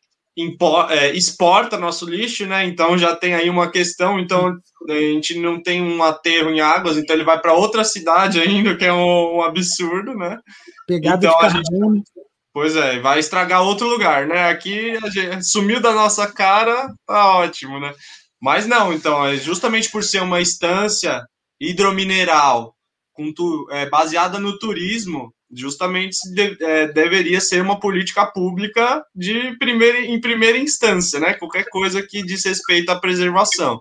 [0.90, 2.64] é, exporta nosso lixo, né?
[2.64, 4.18] Então já tem aí uma questão.
[4.18, 8.40] Então a gente não tem um aterro em águas, então ele vai para outra cidade
[8.40, 10.38] ainda, que é um, um absurdo, né?
[10.86, 11.96] Pegada então, de carbono.
[11.96, 12.10] Gente,
[12.52, 14.48] pois é, vai estragar outro lugar, né?
[14.48, 14.94] Aqui
[15.42, 17.92] sumiu da nossa cara, tá ótimo, né?
[18.40, 21.24] Mas não, então, é justamente por ser uma estância
[21.62, 22.74] hidromineral
[23.12, 29.56] com tu, é, baseada no turismo, justamente de, é, deveria ser uma política pública de
[29.58, 31.34] primeira, em primeira instância, né?
[31.34, 33.80] Qualquer coisa que diz respeito à preservação.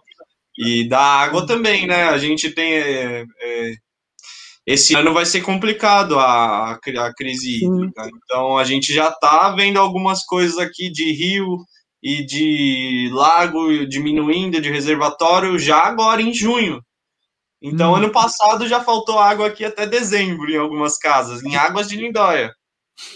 [0.57, 2.03] E da água também, né?
[2.03, 2.73] A gente tem.
[2.73, 3.73] É, é,
[4.67, 8.07] esse ano vai ser complicado a, a crise hídrica.
[8.23, 11.57] Então a gente já está vendo algumas coisas aqui de rio
[12.03, 16.81] e de lago diminuindo, de reservatório, já agora em junho.
[17.62, 17.95] Então, hum.
[17.95, 22.54] ano passado já faltou água aqui até dezembro em algumas casas, em águas de Lindóia.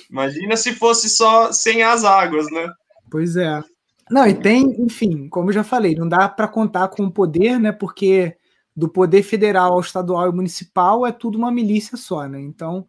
[0.10, 2.70] Imagina se fosse só sem as águas, né?
[3.10, 3.64] Pois é.
[4.10, 7.60] Não, e tem, enfim, como eu já falei, não dá para contar com o poder,
[7.60, 7.72] né?
[7.72, 8.36] Porque
[8.76, 12.40] do poder federal ao estadual e municipal é tudo uma milícia só, né?
[12.40, 12.88] Então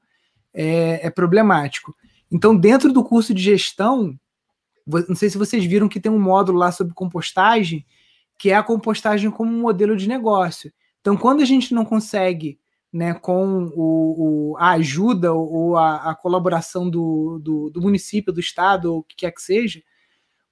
[0.53, 1.95] é, é problemático.
[2.31, 4.19] Então, dentro do curso de gestão,
[4.87, 7.87] não sei se vocês viram que tem um módulo lá sobre compostagem,
[8.39, 10.73] que é a compostagem como um modelo de negócio.
[11.07, 12.59] Então, quando a gente não consegue,
[12.93, 18.41] né, com o, o a ajuda ou a, a colaboração do, do, do, município, do
[18.41, 19.81] estado, ou o que quer que seja,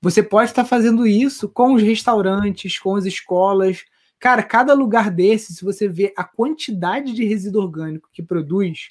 [0.00, 3.84] você pode estar fazendo isso com os restaurantes, com as escolas.
[4.20, 8.90] Cara, cada lugar desse, se você vê a quantidade de resíduo orgânico que produz,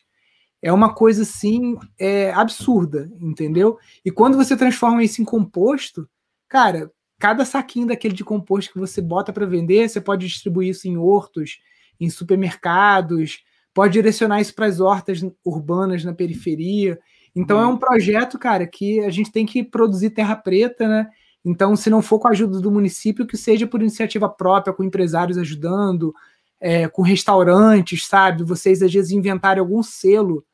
[0.61, 3.79] é uma coisa assim é, absurda, entendeu?
[4.03, 6.09] E quando você transforma isso em composto,
[6.49, 6.91] cara,
[7.23, 10.97] cada saquinho daquele de composto que você bota para vender, você pode distribuir isso em
[10.97, 11.61] hortos,
[11.97, 16.99] em supermercados, pode direcionar isso para as hortas urbanas na periferia.
[17.33, 21.07] Então é um projeto, cara, que a gente tem que produzir terra preta, né?
[21.45, 24.83] Então, se não for com a ajuda do município, que seja por iniciativa própria, com
[24.83, 26.13] empresários ajudando,
[26.59, 28.43] é, com restaurantes, sabe?
[28.43, 30.45] Vocês às vezes inventarem algum selo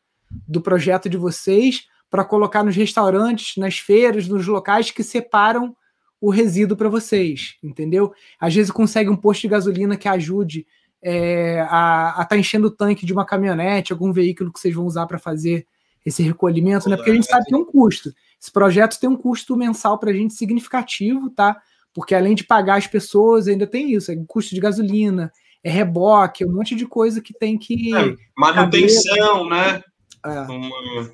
[0.47, 5.75] do projeto de vocês para colocar nos restaurantes, nas feiras, nos locais que separam
[6.21, 8.13] o resíduo para vocês, entendeu?
[8.39, 10.65] Às vezes consegue um posto de gasolina que ajude
[11.01, 14.85] é, a estar tá enchendo o tanque de uma caminhonete, algum veículo que vocês vão
[14.85, 15.65] usar para fazer
[16.05, 16.95] esse recolhimento, né?
[16.95, 18.13] Porque a gente sabe que tem um custo.
[18.41, 21.57] Esse projeto tem um custo mensal para a gente significativo, tá?
[21.93, 25.31] Porque além de pagar as pessoas, ainda tem isso, é custo de gasolina,
[25.63, 27.95] é reboque, é um monte de coisa que tem que.
[27.95, 29.83] É, manutenção, né?
[30.25, 30.39] É.
[30.41, 31.09] Uma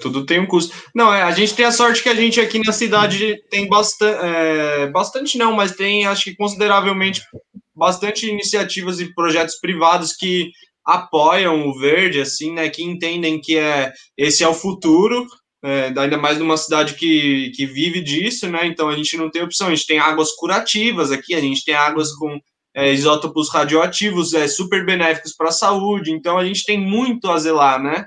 [0.00, 0.74] tudo tem um custo.
[0.94, 4.18] Não, é, a gente tem a sorte que a gente aqui na cidade tem bastante,
[4.22, 7.22] é, bastante não, mas tem, acho que consideravelmente,
[7.74, 10.50] bastante iniciativas e projetos privados que
[10.84, 15.26] apoiam o verde, assim, né, que entendem que é, esse é o futuro,
[15.62, 19.42] é, ainda mais numa cidade que, que vive disso, né, então a gente não tem
[19.42, 22.40] opção, a gente tem águas curativas aqui, a gente tem águas com
[22.74, 27.38] é, isótopos radioativos, é, super benéficos para a saúde, então a gente tem muito a
[27.38, 28.06] zelar, né,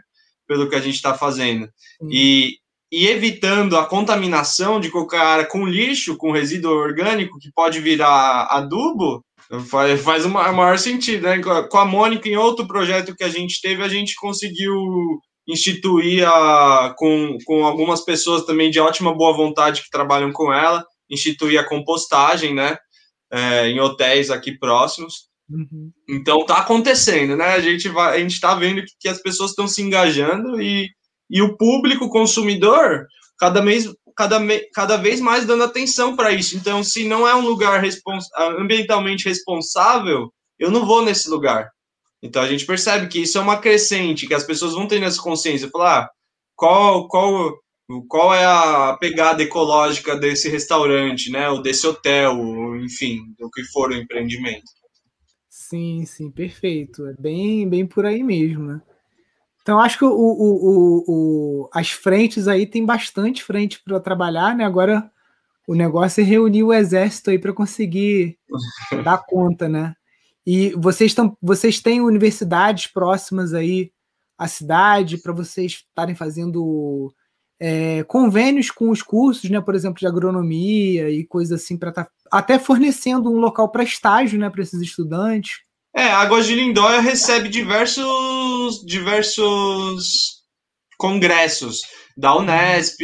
[0.51, 1.69] pelo que a gente está fazendo.
[2.11, 2.57] E,
[2.91, 8.47] e evitando a contaminação de qualquer área com lixo, com resíduo orgânico que pode virar
[8.51, 9.23] adubo,
[9.69, 11.23] faz, faz o maior sentido.
[11.23, 11.39] Né?
[11.39, 14.75] Com a Mônica, em outro projeto que a gente teve, a gente conseguiu
[15.47, 20.85] instituir a, com, com algumas pessoas também de ótima boa vontade que trabalham com ela,
[21.09, 22.75] instituir a compostagem, né,
[23.31, 25.30] é, em hotéis aqui próximos.
[25.51, 25.91] Uhum.
[26.07, 27.53] Então tá acontecendo, né?
[27.53, 30.87] A gente vai, a gente está vendo que, que, as pessoas estão se engajando e,
[31.29, 33.05] e o público consumidor
[33.37, 34.39] cada mês cada,
[34.73, 36.55] cada vez mais dando atenção para isso.
[36.55, 38.25] Então, se não é um lugar respons
[38.59, 41.69] ambientalmente responsável, eu não vou nesse lugar.
[42.23, 45.21] Então a gente percebe que isso é uma crescente, que as pessoas vão tendo essa
[45.21, 46.09] consciência, falar ah,
[46.55, 47.57] qual qual
[48.07, 53.63] qual é a pegada ecológica desse restaurante, né, ou desse hotel, ou, enfim, do que
[53.65, 54.63] for o empreendimento.
[55.71, 57.07] Sim, sim, perfeito.
[57.07, 58.81] É bem, bem por aí mesmo, né?
[59.61, 64.65] Então, acho que o, o, o, as frentes aí tem bastante frente para trabalhar, né?
[64.65, 65.09] Agora
[65.65, 68.37] o negócio é reunir o exército aí para conseguir
[69.05, 69.95] dar conta, né?
[70.45, 73.93] E vocês estão, vocês têm universidades próximas aí
[74.37, 77.13] à cidade para vocês estarem fazendo
[77.57, 79.61] é, convênios com os cursos, né?
[79.61, 83.83] Por exemplo, de agronomia e coisas assim para estar tá até fornecendo um local para
[83.83, 85.59] estágio, né, para esses estudantes.
[85.93, 90.41] É, a Águas de Lindóia recebe diversos, diversos
[90.97, 91.81] congressos
[92.17, 92.99] da Unesp,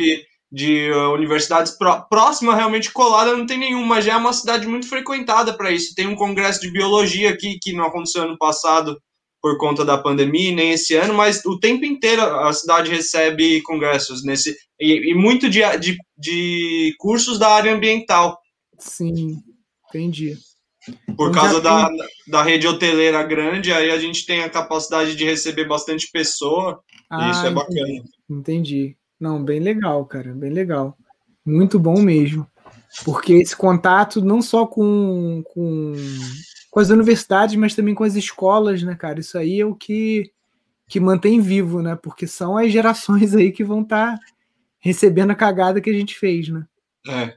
[0.50, 1.76] de uh, universidades
[2.10, 5.94] próximas, realmente colada, não tem nenhuma, já é uma cidade muito frequentada para isso.
[5.94, 8.98] Tem um congresso de biologia aqui, que não aconteceu ano passado,
[9.42, 14.24] por conta da pandemia, nem esse ano, mas o tempo inteiro a cidade recebe congressos
[14.24, 18.38] nesse e, e muito de, de, de, cursos da área ambiental.
[18.78, 19.44] Sim,
[19.88, 20.38] entendi.
[21.16, 21.98] Por então, causa da, tem...
[22.28, 27.28] da rede hoteleira grande, aí a gente tem a capacidade de receber bastante pessoa, ah,
[27.28, 28.04] e isso é bacana.
[28.30, 28.96] Entendi.
[29.20, 30.98] Não, bem legal, cara, bem legal.
[31.46, 32.48] Muito bom mesmo.
[33.04, 35.94] Porque esse contato não só com, com,
[36.70, 39.20] com as universidades, mas também com as escolas, né, cara?
[39.20, 40.32] Isso aí é o que,
[40.88, 41.98] que mantém vivo, né?
[42.02, 44.20] Porque são as gerações aí que vão estar tá
[44.80, 46.66] recebendo a cagada que a gente fez, né?
[47.08, 47.36] É.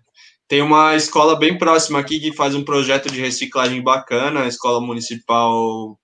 [0.50, 4.80] Tem uma escola bem próxima aqui que faz um projeto de reciclagem bacana, a Escola
[4.80, 5.96] Municipal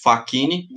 [0.00, 0.68] Faquini,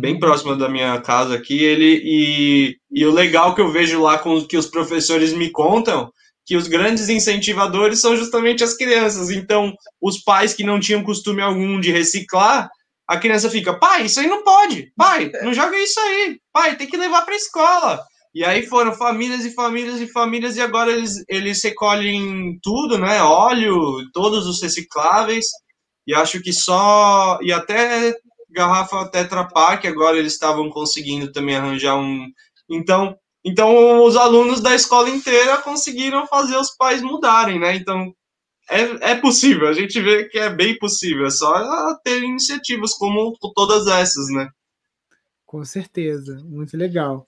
[0.00, 0.20] bem uhum.
[0.20, 1.60] próxima da minha casa aqui.
[1.60, 6.08] Ele e, e o legal que eu vejo lá com que os professores me contam
[6.44, 9.28] que os grandes incentivadores são justamente as crianças.
[9.28, 12.70] Então, os pais que não tinham costume algum de reciclar,
[13.08, 16.86] a criança fica: pai, isso aí não pode, pai, não joga isso aí, pai, tem
[16.86, 18.04] que levar para a escola.
[18.36, 23.22] E aí foram famílias e famílias e famílias, e agora eles, eles recolhem tudo, né?
[23.22, 25.46] Óleo, todos os recicláveis,
[26.06, 27.38] e acho que só.
[27.40, 28.14] E até
[28.50, 32.30] garrafa Tetra Pak, agora eles estavam conseguindo também arranjar um.
[32.68, 37.74] Então, então os alunos da escola inteira conseguiram fazer os pais mudarem, né?
[37.74, 38.14] Então
[38.68, 43.34] é, é possível, a gente vê que é bem possível, é só ter iniciativas como
[43.54, 44.46] todas essas, né?
[45.46, 47.26] Com certeza, muito legal.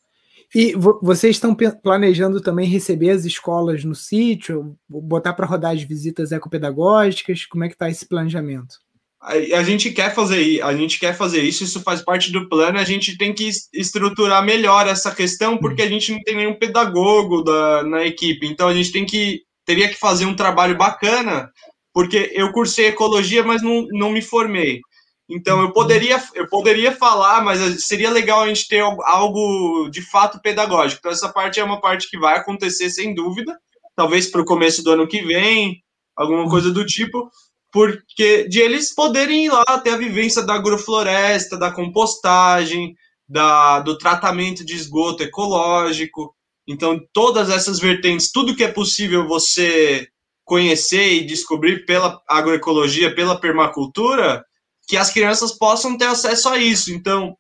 [0.54, 6.32] E vocês estão planejando também receber as escolas no sítio, botar para rodar as visitas
[6.32, 7.44] ecopedagógicas?
[7.44, 8.76] Como é que está esse planejamento?
[9.20, 12.78] A, a, gente quer fazer, a gente quer fazer isso, isso faz parte do plano.
[12.78, 17.42] A gente tem que estruturar melhor essa questão, porque a gente não tem nenhum pedagogo
[17.42, 18.46] da, na equipe.
[18.46, 21.50] Então a gente tem que teria que fazer um trabalho bacana,
[21.92, 24.80] porque eu cursei ecologia, mas não, não me formei.
[25.28, 30.40] Então eu poderia, eu poderia falar, mas seria legal a gente ter algo de fato
[30.40, 31.00] pedagógico.
[31.00, 33.58] Então essa parte é uma parte que vai acontecer sem dúvida,
[33.94, 35.82] talvez para o começo do ano que vem,
[36.16, 37.30] alguma coisa do tipo,
[37.70, 42.94] porque de eles poderem ir lá ter a vivência da agrofloresta, da compostagem,
[43.28, 46.34] da, do tratamento de esgoto ecológico.
[46.66, 50.08] Então todas essas vertentes, tudo que é possível você
[50.42, 54.42] conhecer e descobrir pela agroecologia, pela permacultura,
[54.88, 56.90] que as crianças possam ter acesso a isso.
[56.92, 57.37] Então,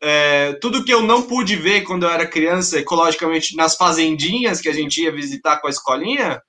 [0.00, 4.68] é, tudo que eu não pude ver quando eu era criança, ecologicamente, nas fazendinhas que
[4.68, 6.40] a gente ia visitar com a escolinha,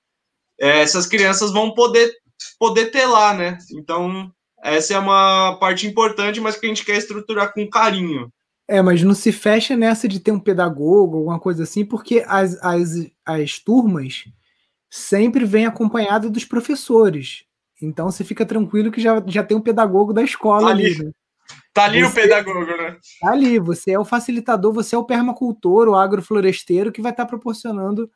[0.60, 2.12] é, essas crianças vão poder,
[2.58, 3.58] poder ter lá, né?
[3.72, 4.30] Então,
[4.62, 8.32] essa é uma parte importante, mas que a gente quer estruturar com carinho.
[8.68, 12.56] É, mas não se fecha nessa de ter um pedagogo, alguma coisa assim, porque as,
[12.62, 12.90] as,
[13.26, 14.24] as turmas
[14.88, 17.44] sempre vêm acompanhadas dos professores.
[17.84, 20.86] Então você fica tranquilo que já, já tem um pedagogo da escola tá ali.
[20.86, 21.10] ali né?
[21.72, 22.96] Tá ali você, o pedagogo, né?
[23.20, 27.24] Tá ali, você é o facilitador, você é o permacultor, o agrofloresteiro que vai estar
[27.24, 28.08] tá proporcionando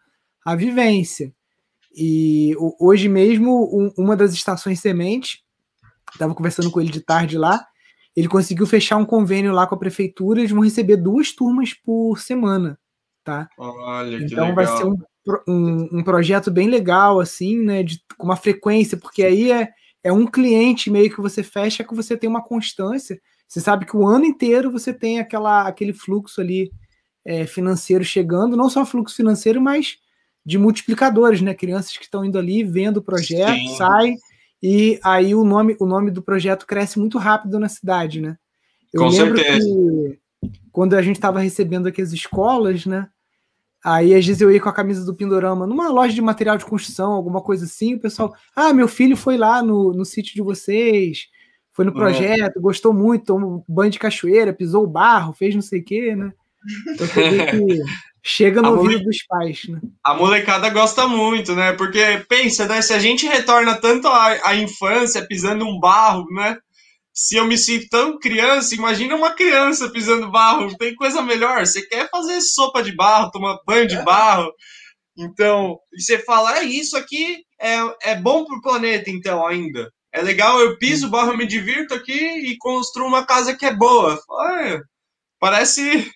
[0.45, 1.33] a vivência.
[1.95, 5.43] E hoje mesmo, um, uma das estações semente,
[6.13, 7.67] estava conversando com ele de tarde lá,
[8.15, 12.19] ele conseguiu fechar um convênio lá com a prefeitura, eles vão receber duas turmas por
[12.19, 12.79] semana,
[13.25, 13.49] tá?
[13.59, 14.97] Olha, então vai ser um
[15.47, 17.83] um, um projeto bem legal, assim, né?
[17.83, 19.69] De, com uma frequência, porque aí é,
[20.03, 23.21] é um cliente meio que você fecha que você tem uma constância.
[23.47, 26.71] Você sabe que o ano inteiro você tem aquela, aquele fluxo ali
[27.25, 29.97] é, financeiro chegando, não só fluxo financeiro, mas
[30.45, 31.55] de multiplicadores, né?
[31.55, 33.77] Crianças que estão indo ali, vendo o projeto, Sim.
[33.77, 34.17] saem,
[34.63, 38.37] e aí o nome, o nome do projeto cresce muito rápido na cidade, né?
[38.93, 39.67] Eu Com lembro certeza.
[39.67, 40.19] que
[40.73, 43.09] quando a gente estava recebendo aqui as escolas, né?
[43.85, 46.65] Aí às vezes eu ia com a camisa do Pindorama numa loja de material de
[46.65, 50.43] construção, alguma coisa assim, o pessoal, ah, meu filho foi lá no, no sítio de
[50.43, 51.29] vocês,
[51.73, 52.61] foi no projeto, é.
[52.61, 56.33] gostou muito, tomou banho de cachoeira, pisou o barro, fez não sei o quê, né?
[56.89, 57.83] Então que
[58.21, 59.05] chega no ouvido mole...
[59.05, 59.81] dos pais, né?
[60.03, 61.73] A molecada gosta muito, né?
[61.75, 62.83] Porque pensa, né?
[62.83, 66.59] Se a gente retorna tanto à, à infância pisando um barro, né?
[67.21, 71.67] Se eu me sinto tão criança, imagina uma criança pisando barro, tem coisa melhor.
[71.67, 74.53] Você quer fazer sopa de barro, tomar banho de barro.
[75.17, 79.91] Então, e você fala, é isso aqui é, é bom pro planeta, então, ainda.
[80.13, 83.75] É legal, eu piso barro, eu me divirto aqui e construo uma casa que é
[83.75, 84.17] boa.
[84.63, 84.79] É,
[85.41, 86.09] parece.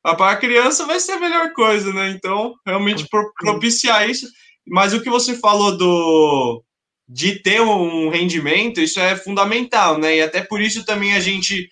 [0.00, 2.10] Para a criança vai ser a melhor coisa, né?
[2.10, 3.08] Então, realmente
[3.40, 4.28] propiciar isso.
[4.64, 6.64] Mas o que você falou do,
[7.08, 10.16] de ter um rendimento, isso é fundamental, né?
[10.16, 11.68] E até por isso também a gente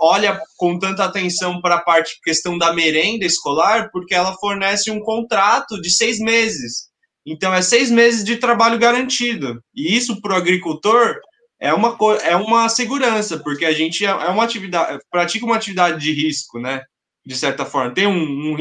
[0.00, 5.00] olha com tanta atenção para a parte questão da merenda escolar, porque ela fornece um
[5.00, 6.88] contrato de seis meses.
[7.26, 9.62] Então é seis meses de trabalho garantido.
[9.74, 11.16] E isso para o agricultor
[11.60, 16.00] é uma, é uma segurança, porque a gente é, é uma atividade, pratica uma atividade
[16.00, 16.82] de risco, né?
[17.24, 17.94] De certa forma.
[17.94, 18.56] Tem um, um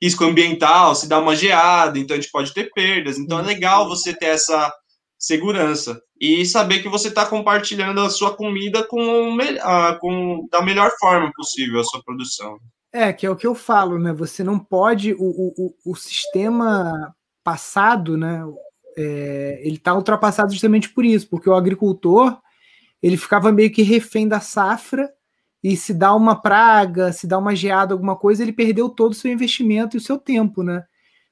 [0.00, 3.18] risco ambiental, se dá uma geada, então a gente pode ter perdas.
[3.18, 4.72] Então é legal você ter essa
[5.20, 9.36] segurança e saber que você está compartilhando a sua comida com,
[10.00, 12.58] com da melhor forma possível a sua produção.
[12.90, 14.12] É, que é o que eu falo, né?
[14.14, 15.12] Você não pode.
[15.12, 17.14] O, o, o sistema
[17.44, 18.42] passado, né?
[18.96, 22.40] É, ele está ultrapassado justamente por isso, porque o agricultor
[23.02, 25.10] ele ficava meio que refém da safra
[25.62, 29.14] e se dá uma praga, se dá uma geada, alguma coisa, ele perdeu todo o
[29.14, 30.84] seu investimento e o seu tempo, né?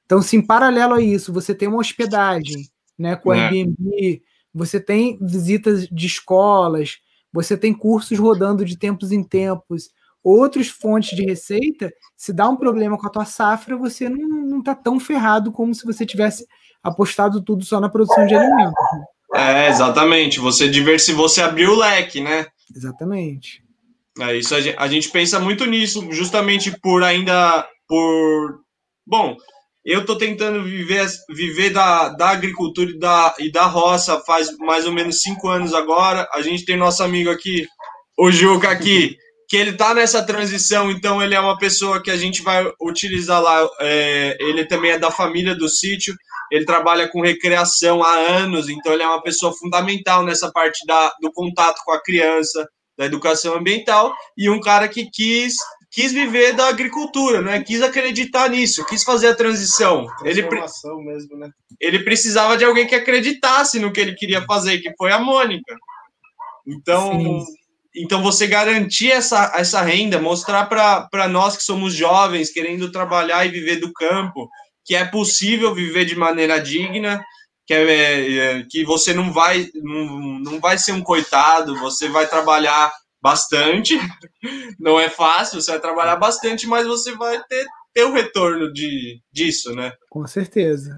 [0.05, 2.69] Então, se em paralelo a isso você tem uma hospedagem,
[2.99, 3.39] né, com é.
[3.39, 4.21] Airbnb,
[4.53, 6.97] você tem visitas de escolas,
[7.31, 9.89] você tem cursos rodando de tempos em tempos,
[10.23, 14.61] outras fontes de receita, se dá um problema com a tua safra, você não, não
[14.61, 16.45] tá tão ferrado como se você tivesse
[16.83, 18.73] apostado tudo só na produção de alimentos.
[18.93, 19.05] Né?
[19.35, 20.39] É, exatamente.
[20.39, 22.47] Você diverse, você abriu o leque, né?
[22.75, 23.63] Exatamente.
[24.19, 24.53] É isso.
[24.53, 28.61] A gente, a gente pensa muito nisso, justamente por ainda por
[29.05, 29.37] bom.
[29.89, 34.85] Eu estou tentando viver, viver da, da agricultura e da, e da roça faz mais
[34.85, 36.29] ou menos cinco anos agora.
[36.31, 37.65] A gente tem nosso amigo aqui,
[38.15, 39.17] o Juca aqui,
[39.47, 43.41] que ele está nessa transição, então ele é uma pessoa que a gente vai utilizar
[43.41, 43.67] lá.
[43.79, 46.13] É, ele também é da família do sítio,
[46.51, 51.11] ele trabalha com recreação há anos, então ele é uma pessoa fundamental nessa parte da,
[51.19, 52.63] do contato com a criança,
[52.95, 55.55] da educação ambiental, e um cara que quis
[55.91, 57.63] quis viver da agricultura, né?
[57.63, 60.07] Quis acreditar nisso, quis fazer a transição.
[60.23, 60.47] Ele,
[61.03, 61.49] mesmo, né?
[61.79, 65.75] ele precisava de alguém que acreditasse no que ele queria fazer, que foi a Mônica.
[66.65, 67.59] Então, Sim
[67.95, 73.49] então, você garantir essa, essa renda, mostrar para nós que somos jovens, querendo trabalhar e
[73.49, 74.49] viver do campo,
[74.85, 77.23] que é possível viver de maneira digna,
[77.65, 82.27] que, é, é, que você não vai, não, não vai ser um coitado, você vai
[82.27, 83.97] trabalhar bastante,
[84.79, 89.21] não é fácil, você vai trabalhar bastante, mas você vai ter, ter o retorno de,
[89.31, 89.91] disso, né?
[90.09, 90.97] Com certeza.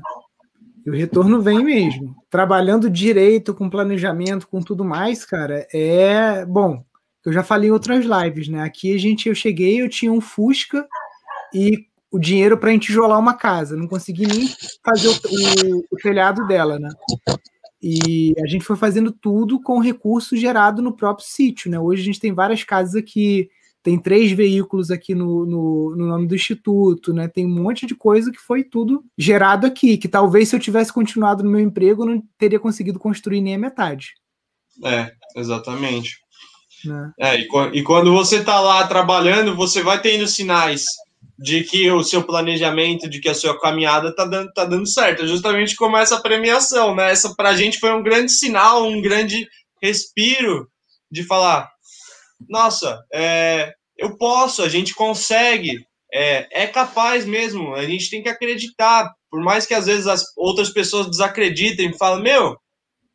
[0.85, 2.15] E o retorno vem mesmo.
[2.29, 6.83] Trabalhando direito, com planejamento, com tudo mais, cara, é bom.
[7.25, 8.63] Eu já falei em outras lives, né?
[8.63, 10.87] Aqui a gente, eu cheguei, eu tinha um Fusca
[11.53, 13.77] e o dinheiro para entijolar uma casa.
[13.77, 14.47] Não consegui nem
[14.83, 16.89] fazer o, o, o, telhado dela, né?
[17.81, 21.79] E a gente foi fazendo tudo com recurso gerado no próprio sítio, né?
[21.79, 23.49] Hoje a gente tem várias casas aqui,
[23.81, 27.27] tem três veículos aqui no, no, no, nome do instituto, né?
[27.27, 30.93] Tem um monte de coisa que foi tudo gerado aqui, que talvez se eu tivesse
[30.93, 34.13] continuado no meu emprego, eu não teria conseguido construir nem a metade.
[34.85, 36.19] É, exatamente.
[36.85, 37.11] Né?
[37.19, 40.85] É, e, e quando você está lá trabalhando, você vai tendo sinais
[41.41, 45.23] de que o seu planejamento, de que a sua caminhada está dando, tá dando certo.
[45.23, 47.11] É justamente como essa premiação, né?
[47.11, 49.47] Essa para a gente foi um grande sinal, um grande
[49.81, 50.69] respiro
[51.11, 51.67] de falar,
[52.47, 55.83] nossa, é, eu posso, a gente consegue,
[56.13, 60.23] é, é capaz mesmo, a gente tem que acreditar, por mais que às vezes as
[60.37, 62.57] outras pessoas desacreditem, e falam, meu, o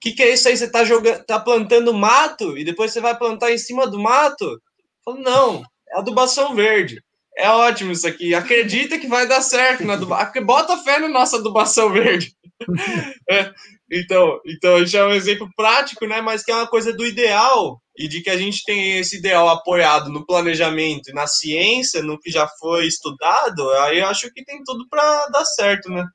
[0.01, 0.57] que, que é isso aí?
[0.57, 4.61] Você tá jogando, tá plantando mato e depois você vai plantar em cima do mato?
[5.05, 7.01] falo, não, é adubação verde.
[7.37, 8.34] É ótimo isso aqui.
[8.34, 10.45] Acredita que vai dar certo na adubação.
[10.45, 12.34] Bota fé na nossa adubação verde.
[13.28, 13.53] é,
[13.93, 16.22] então, então, isso é um exemplo prático, né?
[16.22, 19.49] Mas que é uma coisa do ideal e de que a gente tem esse ideal
[19.49, 24.45] apoiado no planejamento e na ciência, no que já foi estudado, aí eu acho que
[24.45, 26.07] tem tudo para dar certo, né?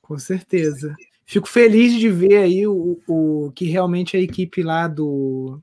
[0.00, 0.94] Com certeza.
[1.26, 5.60] Fico feliz de ver aí o, o que realmente a equipe lá do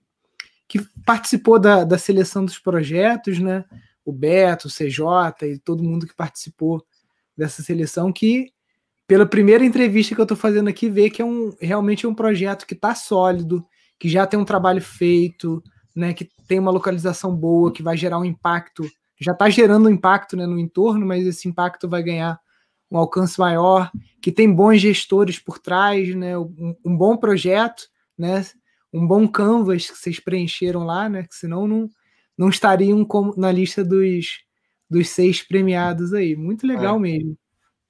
[0.67, 3.65] que participou da, da seleção dos projetos, né?
[4.09, 6.85] O Beto, o CJ e todo mundo que participou
[7.37, 8.51] dessa seleção, que
[9.07, 12.13] pela primeira entrevista que eu estou fazendo aqui, vê que é um realmente é um
[12.13, 13.65] projeto que está sólido,
[13.97, 15.63] que já tem um trabalho feito,
[15.95, 18.83] né, que tem uma localização boa, que vai gerar um impacto,
[19.19, 22.39] já está gerando um impacto né, no entorno, mas esse impacto vai ganhar
[22.91, 23.91] um alcance maior,
[24.21, 27.83] que tem bons gestores por trás, né, um, um bom projeto,
[28.17, 28.45] né,
[28.93, 31.89] um bom canvas que vocês preencheram lá, né, que senão não,
[32.39, 34.37] não estariam como, na lista dos,
[34.89, 36.37] dos seis premiados aí.
[36.37, 36.99] Muito legal é.
[36.99, 37.37] mesmo.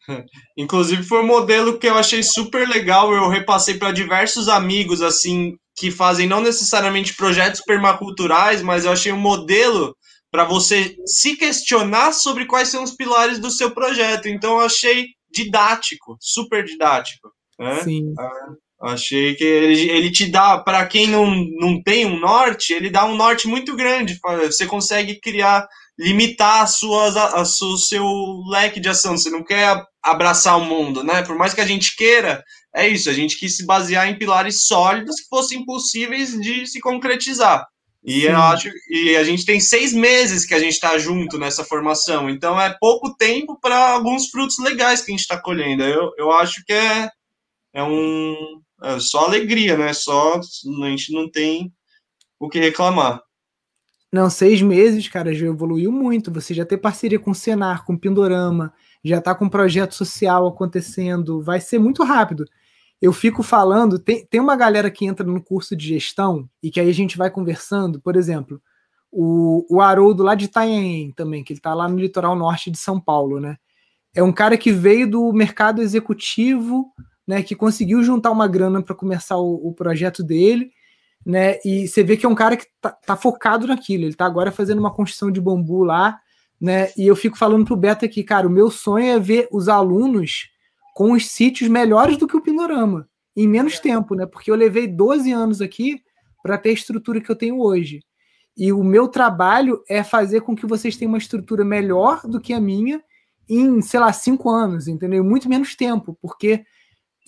[0.57, 3.13] Inclusive foi um modelo que eu achei super legal.
[3.13, 9.11] Eu repassei para diversos amigos assim que fazem não necessariamente projetos permaculturais, mas eu achei
[9.11, 9.95] um modelo
[10.31, 14.27] para você se questionar sobre quais são os pilares do seu projeto.
[14.27, 17.29] Então eu achei didático, super didático.
[17.59, 17.83] Né?
[17.83, 18.13] Sim.
[18.17, 22.89] Ah, achei que ele, ele te dá, para quem não, não tem um norte, ele
[22.89, 24.19] dá um norte muito grande.
[24.45, 25.67] Você consegue criar,
[25.97, 28.05] limitar as suas, a, a, o seu
[28.49, 29.17] leque de ação.
[29.17, 31.21] Você não quer abraçar o mundo, né?
[31.23, 34.63] Por mais que a gente queira, é isso, a gente quis se basear em pilares
[34.63, 37.67] sólidos que fossem possíveis de se concretizar.
[38.03, 38.27] E Sim.
[38.27, 42.29] eu acho e a gente tem seis meses que a gente está junto nessa formação,
[42.29, 45.83] então é pouco tempo para alguns frutos legais que a gente está colhendo.
[45.83, 47.09] Eu, eu acho que é,
[47.73, 48.61] é um
[48.99, 49.93] só alegria, né?
[49.93, 51.73] Só a gente não tem
[52.39, 53.21] o que reclamar.
[54.11, 56.31] Não, seis meses, cara, já evoluiu muito.
[56.31, 58.73] Você já tem parceria com o Senar, com o Pindorama,
[59.03, 62.45] já está com um projeto social acontecendo, vai ser muito rápido.
[63.01, 66.79] Eu fico falando, tem, tem uma galera que entra no curso de gestão e que
[66.79, 68.61] aí a gente vai conversando, por exemplo,
[69.11, 72.77] o, o Haroldo lá de Itanhaém também, que ele está lá no litoral norte de
[72.77, 73.57] São Paulo, né?
[74.13, 76.91] É um cara que veio do mercado executivo,
[77.29, 80.71] né, que conseguiu juntar uma grana para começar o, o, projeto dele,
[81.23, 81.59] né?
[81.63, 84.05] E você vê que é um cara que tá, tá focado naquilo.
[84.05, 86.19] Ele está agora fazendo uma construção de bambu lá,
[86.59, 86.89] né?
[86.97, 90.49] E eu fico falando pro Beto aqui, cara, o meu sonho é ver os alunos
[90.95, 93.07] com os sítios melhores do que o Pindorama,
[93.37, 93.79] em menos é.
[93.79, 94.25] tempo, né?
[94.25, 96.01] Porque eu levei 12 anos aqui
[96.41, 97.99] para ter a estrutura que eu tenho hoje.
[98.57, 102.53] E o meu trabalho é fazer com que vocês tenham uma estrutura melhor do que
[102.53, 102.99] a minha
[103.47, 105.23] em, sei lá, cinco anos, entendeu?
[105.23, 106.65] Muito menos tempo, porque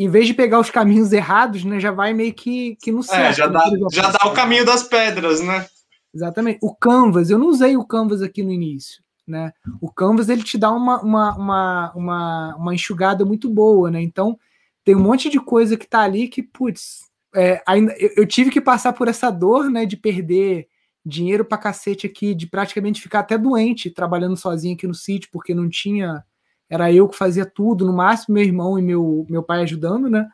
[0.03, 3.31] em vez de pegar os caminhos errados, né, já vai meio que, que no certo.
[3.31, 5.67] É, já dá, já dá o caminho das pedras, né?
[6.13, 6.59] Exatamente.
[6.61, 9.01] O Canvas, eu não usei o Canvas aqui no início.
[9.27, 9.53] Né?
[9.79, 14.01] O Canvas ele te dá uma, uma, uma, uma, uma enxugada muito boa, né?
[14.01, 14.37] Então
[14.83, 17.01] tem um monte de coisa que tá ali que, putz,
[17.35, 20.67] é, ainda, eu, eu, tive que passar por essa dor, né, de perder
[21.05, 25.53] dinheiro pra cacete aqui, de praticamente ficar até doente trabalhando sozinho aqui no sítio, porque
[25.53, 26.23] não tinha,
[26.71, 30.27] era eu que fazia tudo, no máximo meu irmão e meu, meu pai ajudando, né,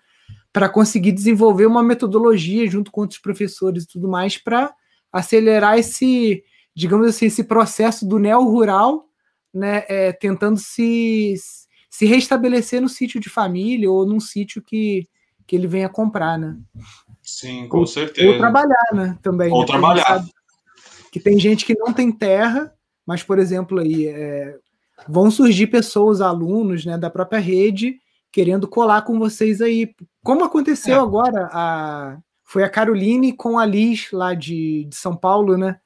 [0.53, 4.73] para conseguir desenvolver uma metodologia junto com outros professores e tudo mais para
[5.11, 6.43] acelerar esse
[6.77, 9.09] digamos assim, esse processo do neo-rural,
[9.51, 11.33] né, é, tentando se,
[11.89, 15.09] se restabelecer no sítio de família ou num sítio que,
[15.47, 16.55] que ele venha comprar, né?
[17.19, 18.29] Sim, com ou, certeza.
[18.29, 19.51] Ou trabalhar, né, também.
[19.51, 20.23] Ou né, trabalhar.
[21.11, 22.71] Que tem gente que não tem terra,
[23.07, 24.55] mas, por exemplo, aí, é,
[25.07, 27.99] vão surgir pessoas, alunos, né, da própria rede,
[28.31, 29.93] querendo colar com vocês aí.
[30.23, 30.99] Como aconteceu é.
[30.99, 35.79] agora, a, foi a Caroline com a Liz, lá de, de São Paulo, né?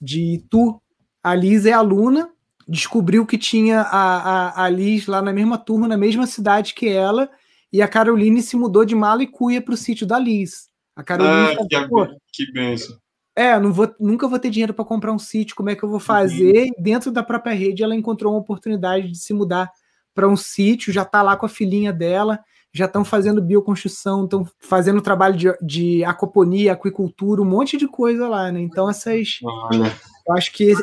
[0.00, 0.80] de Itu.
[1.22, 2.30] A Liz é aluna,
[2.66, 6.88] descobriu que tinha a, a, a Liz lá na mesma turma, na mesma cidade que
[6.88, 7.28] ela,
[7.72, 10.68] e a Caroline se mudou de mala e cuia para o sítio da Liz.
[10.96, 12.96] A Caroline ah, falou, que, que benção.
[13.38, 15.88] É, não vou, nunca vou ter dinheiro para comprar um sítio, como é que eu
[15.88, 16.64] vou fazer?
[16.64, 16.82] Uhum.
[16.82, 19.70] Dentro da própria rede, ela encontrou uma oportunidade de se mudar
[20.12, 22.40] para um sítio, já está lá com a filhinha dela,
[22.72, 28.26] já estão fazendo bioconstrução, estão fazendo trabalho de, de aquaponia, aquicultura, um monte de coisa
[28.26, 28.60] lá, né?
[28.60, 29.94] Então essas, Olha.
[30.26, 30.74] eu acho que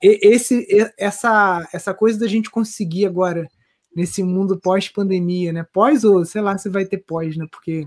[0.00, 3.46] esse, essa, essa coisa da gente conseguir agora
[3.94, 5.66] nesse mundo pós-pandemia, né?
[5.74, 7.44] Pós ou sei lá se vai ter pós, né?
[7.50, 7.86] Porque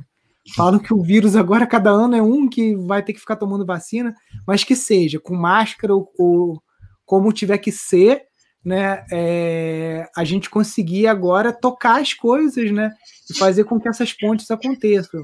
[0.55, 3.65] falam que o vírus agora cada ano é um que vai ter que ficar tomando
[3.65, 4.13] vacina,
[4.47, 6.61] mas que seja com máscara ou, ou
[7.05, 8.23] como tiver que ser,
[8.63, 12.91] né, é, a gente conseguir agora tocar as coisas, né,
[13.29, 15.21] e fazer com que essas pontes aconteçam.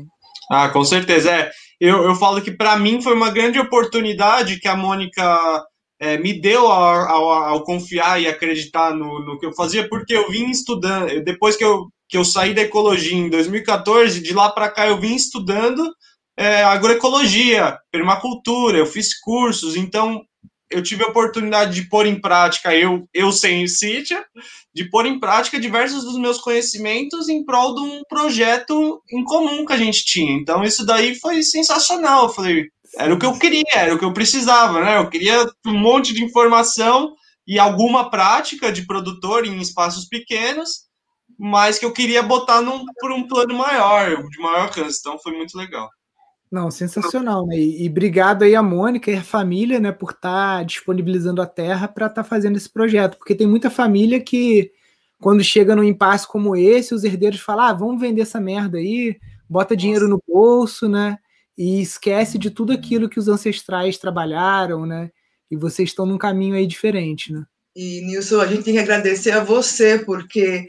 [0.52, 1.32] Ah, com certeza.
[1.32, 5.66] É, eu, eu falo que para mim foi uma grande oportunidade que a Mônica
[6.00, 10.16] é, me deu ao, ao, ao, confiar e acreditar no, no que eu fazia, porque
[10.16, 14.50] eu vim estudando, depois que eu, que eu saí da ecologia em 2014, de lá
[14.50, 15.94] para cá eu vim estudando
[16.38, 20.24] é, agroecologia, permacultura, eu fiz cursos, então
[20.70, 24.18] eu tive a oportunidade de pôr em prática, eu, eu sem sítio,
[24.74, 29.66] de pôr em prática diversos dos meus conhecimentos em prol de um projeto em comum
[29.66, 30.34] que a gente tinha.
[30.34, 32.24] Então, isso daí foi sensacional.
[32.24, 32.66] Eu falei,
[32.98, 34.98] era o que eu queria, era o que eu precisava, né?
[34.98, 37.14] Eu queria um monte de informação
[37.48, 40.87] e alguma prática de produtor em espaços pequenos,
[41.38, 44.98] mas que eu queria botar num, por um plano maior, de maior alcance.
[45.00, 45.90] Então, foi muito legal.
[46.52, 47.58] Não, sensacional, né?
[47.58, 51.46] E, e obrigado aí a Mônica e a família, né, por estar tá disponibilizando a
[51.46, 54.72] terra para estar tá fazendo esse projeto, porque tem muita família que
[55.20, 59.18] quando chega num impasse como esse, os herdeiros falam: "Ah, vamos vender essa merda aí,
[59.50, 61.18] bota dinheiro no bolso, né?
[61.58, 65.10] E esquece de tudo aquilo que os ancestrais trabalharam, né?
[65.52, 67.44] E vocês estão num caminho aí diferente, né?
[67.76, 70.68] E Nilson, a gente tem que agradecer a você porque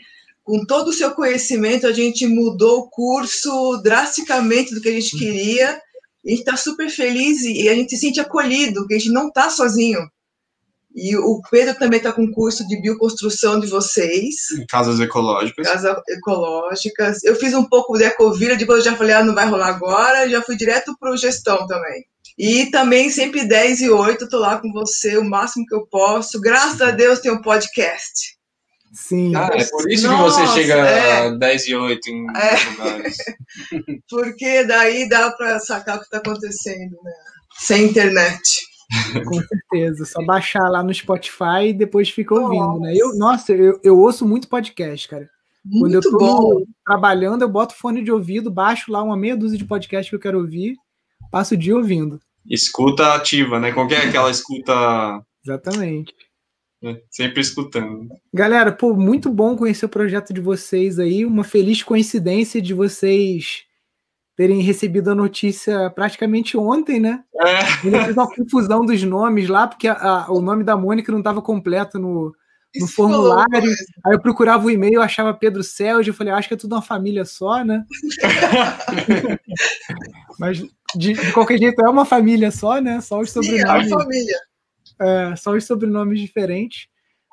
[0.49, 5.13] com todo o seu conhecimento, a gente mudou o curso drasticamente do que a gente
[5.13, 5.19] uhum.
[5.19, 5.73] queria.
[5.73, 9.29] A gente está super feliz e a gente se sente acolhido, que a gente não
[9.29, 10.01] está sozinho.
[10.95, 14.37] E o Pedro também está com o curso de bioconstrução de vocês.
[14.71, 15.69] Casas ecológicas.
[15.69, 17.23] Casas ecológicas.
[17.25, 20.31] Eu fiz um pouco de ecovira, depois eu já falei, ah, não vai rolar agora,
[20.31, 22.07] já fui direto para o gestão também.
[22.39, 26.41] E também sempre 10 e 8, estou lá com você o máximo que eu posso.
[26.41, 28.38] Graças a Deus tem um podcast.
[29.01, 29.35] Sim.
[29.37, 31.27] Ah, é por isso Nossa, que você chega é.
[31.29, 32.71] a 10 e 8 em É.
[32.71, 33.17] lugares.
[34.11, 37.13] Porque daí dá pra sacar o que tá acontecendo, né?
[37.59, 38.43] Sem internet.
[39.25, 40.05] Com certeza.
[40.05, 42.93] Só baixar lá no Spotify e depois fica ouvindo, né?
[42.97, 45.29] Eu, nossa, eu, eu ouço muito podcast, cara.
[45.71, 46.63] Quando eu Muito tô bom.
[46.85, 50.21] trabalhando, eu boto fone de ouvido, baixo lá uma meia dúzia de podcast que eu
[50.21, 50.75] quero ouvir,
[51.31, 52.19] passo o dia ouvindo.
[52.49, 53.71] Escuta ativa, né?
[53.73, 54.73] Qualquer aquela escuta,
[55.45, 56.15] Exatamente.
[56.83, 56.99] Né?
[57.11, 58.09] sempre escutando.
[58.33, 61.25] Galera, pô, muito bom conhecer o projeto de vocês aí.
[61.25, 63.65] Uma feliz coincidência de vocês
[64.37, 67.25] terem recebido a notícia praticamente ontem, né?
[67.35, 71.11] É, Eu fiz uma confusão dos nomes lá, porque a- a- o nome da Mônica
[71.11, 72.33] não estava completo no,
[72.81, 73.51] no formulário.
[73.51, 73.75] falou,
[74.07, 76.83] Aí eu procurava o e-mail, achava Pedro Celso, eu falei, acho que é tudo uma
[76.83, 77.83] família só, né?
[80.39, 80.59] Mas
[80.95, 83.01] de, de qualquer jeito é uma família só, né?
[83.01, 84.37] Só os Sim, é sobrenomes, a família.
[85.01, 86.89] É, só os sobrenomes diferentes.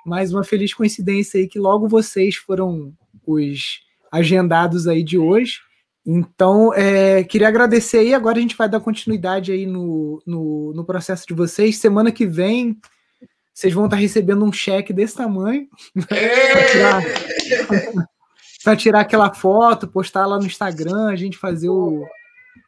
[0.06, 2.94] Mas uma feliz coincidência aí que logo vocês foram
[3.26, 3.80] os
[4.12, 5.60] agendados aí de hoje.
[6.06, 8.14] Então, é, queria agradecer aí.
[8.14, 11.78] Agora a gente vai dar continuidade aí no, no, no processo de vocês.
[11.78, 12.78] Semana que vem,
[13.52, 15.68] vocês vão estar recebendo um cheque desse tamanho
[16.08, 17.04] para tirar,
[18.64, 22.06] pra tirar aquela foto, postar lá no Instagram, a gente fazer o,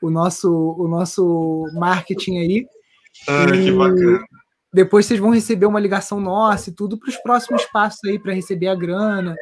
[0.02, 2.68] o, nosso, o nosso marketing aí.
[3.28, 4.26] Ah, que E bacana.
[4.74, 8.34] Depois vocês vão receber uma ligação nossa e tudo para os próximos passos aí para
[8.34, 9.36] receber a grana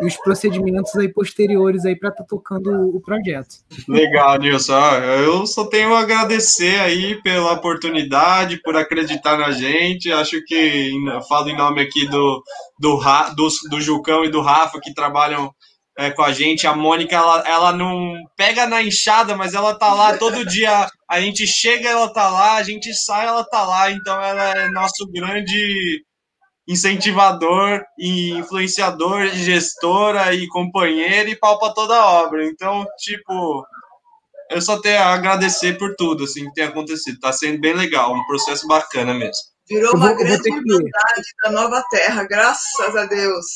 [0.00, 3.56] e os procedimentos aí posteriores aí para estar tocando o projeto.
[3.86, 4.74] Legal, Nilson.
[4.74, 10.10] Ah, Eu só tenho a agradecer aí pela oportunidade, por acreditar na gente.
[10.10, 10.92] Acho que
[11.28, 12.42] falo em nome aqui do,
[12.78, 12.98] do,
[13.36, 15.54] do, do Jucão e do Rafa que trabalham
[15.98, 16.66] é, com a gente.
[16.66, 20.88] A Mônica, ela, ela não pega na enxada, mas ela tá lá todo dia.
[21.10, 23.90] A gente chega, ela tá lá, a gente sai, ela tá lá.
[23.90, 26.04] Então ela é nosso grande
[26.68, 32.46] incentivador e influenciador, e gestora e companheira e pau pra toda a obra.
[32.46, 33.64] Então, tipo,
[34.50, 37.18] eu só tenho a agradecer por tudo assim que tem acontecido.
[37.18, 39.34] Tá sendo bem legal, um processo bacana mesmo.
[39.68, 43.46] Virou uma vou- grande que- irmandade da nova terra, graças a Deus.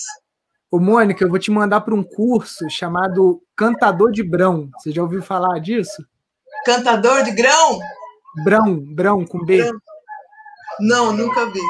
[0.70, 4.68] Ô, Mônica, eu vou te mandar para um curso chamado Cantador de Brão.
[4.78, 6.04] Você já ouviu falar disso?
[6.64, 7.78] Cantador de grão?
[8.44, 9.58] Brão, Brão com B.
[9.58, 9.80] Brão.
[10.80, 11.60] Não, nunca vi.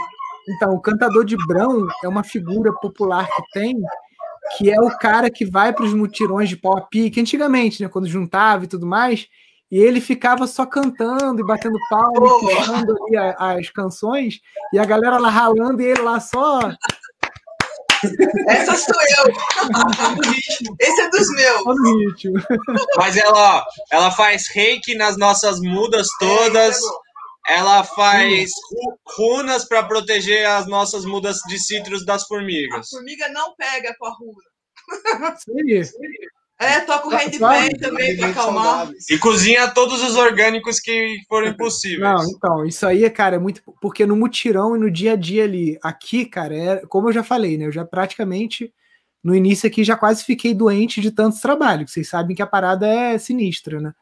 [0.49, 3.77] Então, o cantador de Brão é uma figura popular que tem,
[4.57, 7.89] que é o cara que vai para os mutirões de pau a pique, antigamente, né,
[7.89, 9.27] quando juntava e tudo mais,
[9.71, 14.41] e ele ficava só cantando e batendo palma, e puxando ali as canções,
[14.73, 16.61] e a galera lá ralando e ele lá só.
[18.49, 19.35] Essa sou eu.
[20.81, 21.63] Esse é dos meus.
[22.97, 26.79] Mas ela, ela faz reiki nas nossas mudas todas.
[27.47, 32.89] Ela faz ru- runas para proteger as nossas mudas de citros das A formigas.
[32.89, 34.43] formiga não pega com a rua.
[35.67, 36.29] Isso aí.
[36.59, 37.39] É, toca o Só- handpan
[37.71, 38.89] só- também para acalmar.
[39.11, 42.01] E cozinha todos os orgânicos que forem possíveis.
[42.01, 43.61] Não, então, isso aí, cara, é muito.
[43.81, 47.25] Porque no mutirão e no dia a dia ali, aqui, cara, é, como eu já
[47.25, 47.67] falei, né?
[47.67, 48.73] Eu já praticamente,
[49.23, 51.91] no início aqui, já quase fiquei doente de tantos trabalhos.
[51.93, 53.93] Vocês sabem que a parada é sinistra, né?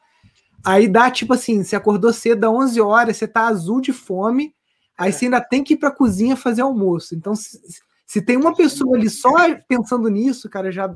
[0.64, 4.54] Aí dá tipo assim: você acordou cedo, dá 11 horas, você tá azul de fome,
[4.96, 7.14] aí você ainda tem que ir pra cozinha fazer almoço.
[7.14, 7.58] Então, se,
[8.06, 9.32] se tem uma pessoa ali só
[9.66, 10.94] pensando nisso, cara, já,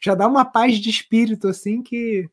[0.00, 2.28] já dá uma paz de espírito, assim, que.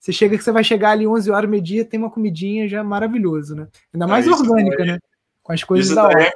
[0.00, 3.56] Você chega que você vai chegar ali 11 horas, meio-dia, tem uma comidinha já maravilhoso,
[3.56, 3.66] né?
[3.92, 4.98] Ainda mais É, orgânica, daí- né?
[5.42, 6.32] Com as coisas da hora.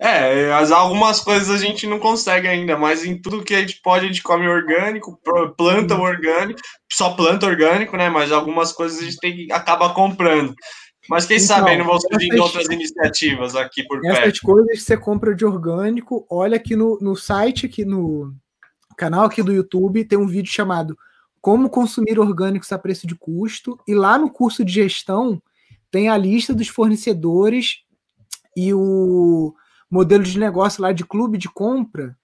[0.00, 3.60] é, é, as- algumas coisas a gente não consegue ainda, mas em tudo que a
[3.60, 5.18] gente pode, a gente come orgânico,
[5.56, 6.60] planta o orgânico,
[6.90, 8.08] só planta orgânico, né?
[8.10, 10.52] Mas algumas coisas a gente tem que acaba comprando.
[11.08, 14.18] Mas quem Então, sabe aí não vão surgindo essas- outras iniciativas aqui por perto.
[14.22, 18.34] Essas coisas você compra de orgânico, olha aqui no, no site, aqui no
[18.98, 20.98] canal aqui do YouTube, tem um vídeo chamado
[21.40, 25.40] Como consumir orgânicos a preço de custo, e lá no curso de gestão
[25.90, 27.82] tem a lista dos fornecedores
[28.56, 29.54] e o
[29.90, 32.16] modelo de negócio lá de clube de compra.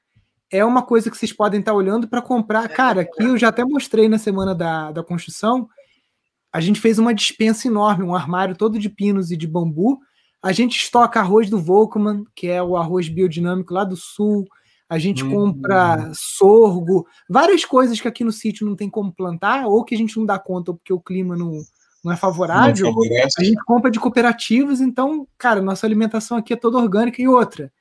[0.51, 2.69] É uma coisa que vocês podem estar olhando para comprar.
[2.69, 5.69] Cara, aqui eu já até mostrei na semana da, da construção.
[6.53, 9.99] A gente fez uma dispensa enorme, um armário todo de pinos e de bambu.
[10.43, 14.47] A gente estoca arroz do Volkman, que é o arroz biodinâmico lá do sul.
[14.89, 15.31] A gente Hum.
[15.31, 19.99] compra sorgo, várias coisas que aqui no sítio não tem como plantar, ou que a
[19.99, 21.63] gente não dá conta, ou porque o clima não,
[22.05, 22.93] não é favorável.
[22.93, 23.03] Não.
[23.39, 27.73] A gente compra de cooperativas, então, cara, nossa alimentação aqui é toda orgânica e outra.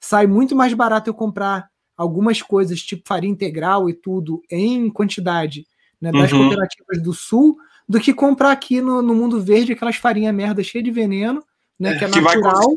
[0.00, 5.66] Sai muito mais barato eu comprar algumas coisas, tipo farinha integral e tudo, em quantidade
[6.00, 6.38] né, das Uhum.
[6.38, 7.56] cooperativas do sul,
[7.88, 11.42] do que comprar aqui no, no mundo verde aquelas farinhas merda cheias de veneno,
[11.78, 12.72] né, É, que é que vai natural,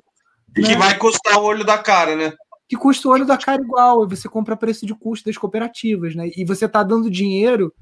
[0.58, 0.76] E que né?
[0.76, 2.34] vai custar o olho da cara, né?
[2.72, 6.16] Que custa o olho da cara igual, você compra a preço de custo das cooperativas,
[6.16, 6.32] né?
[6.38, 7.74] E você está dando dinheiro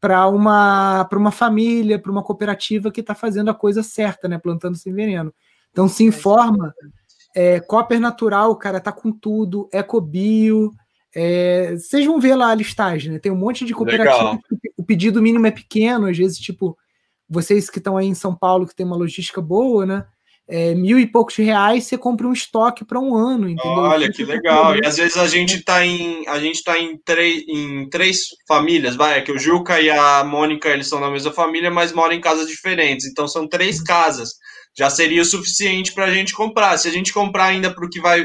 [0.00, 4.38] para uma, uma família, para uma cooperativa que está fazendo a coisa certa, né?
[4.38, 5.34] Plantando sem veneno.
[5.72, 6.72] Então se informa.
[7.34, 10.70] É, Copper Natural, cara, tá com tudo, Ecobio.
[11.12, 13.18] É, vocês vão ver lá a listagem, né?
[13.18, 14.38] Tem um monte de cooperativas.
[14.76, 16.78] O pedido mínimo é pequeno, às vezes, tipo,
[17.28, 20.06] vocês que estão aí em São Paulo, que tem uma logística boa, né?
[20.48, 23.82] É, mil e poucos reais, você compra um estoque para um ano, entendeu?
[23.82, 24.74] Olha que legal.
[24.76, 28.96] E às vezes a gente está em a gente tá em, três em três famílias,
[28.96, 32.14] vai, é que o Juca e a Mônica, eles são da mesma família, mas moram
[32.14, 33.06] em casas diferentes.
[33.06, 34.30] Então são três casas.
[34.76, 36.78] Já seria o suficiente para a gente comprar.
[36.78, 38.24] Se a gente comprar ainda para o que vai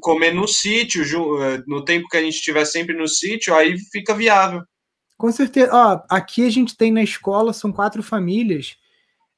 [0.00, 1.02] comer no sítio,
[1.42, 4.62] é, no tempo que a gente estiver sempre no sítio, aí fica viável.
[5.18, 5.70] Com certeza.
[5.70, 8.79] Ó, aqui a gente tem na escola, são quatro famílias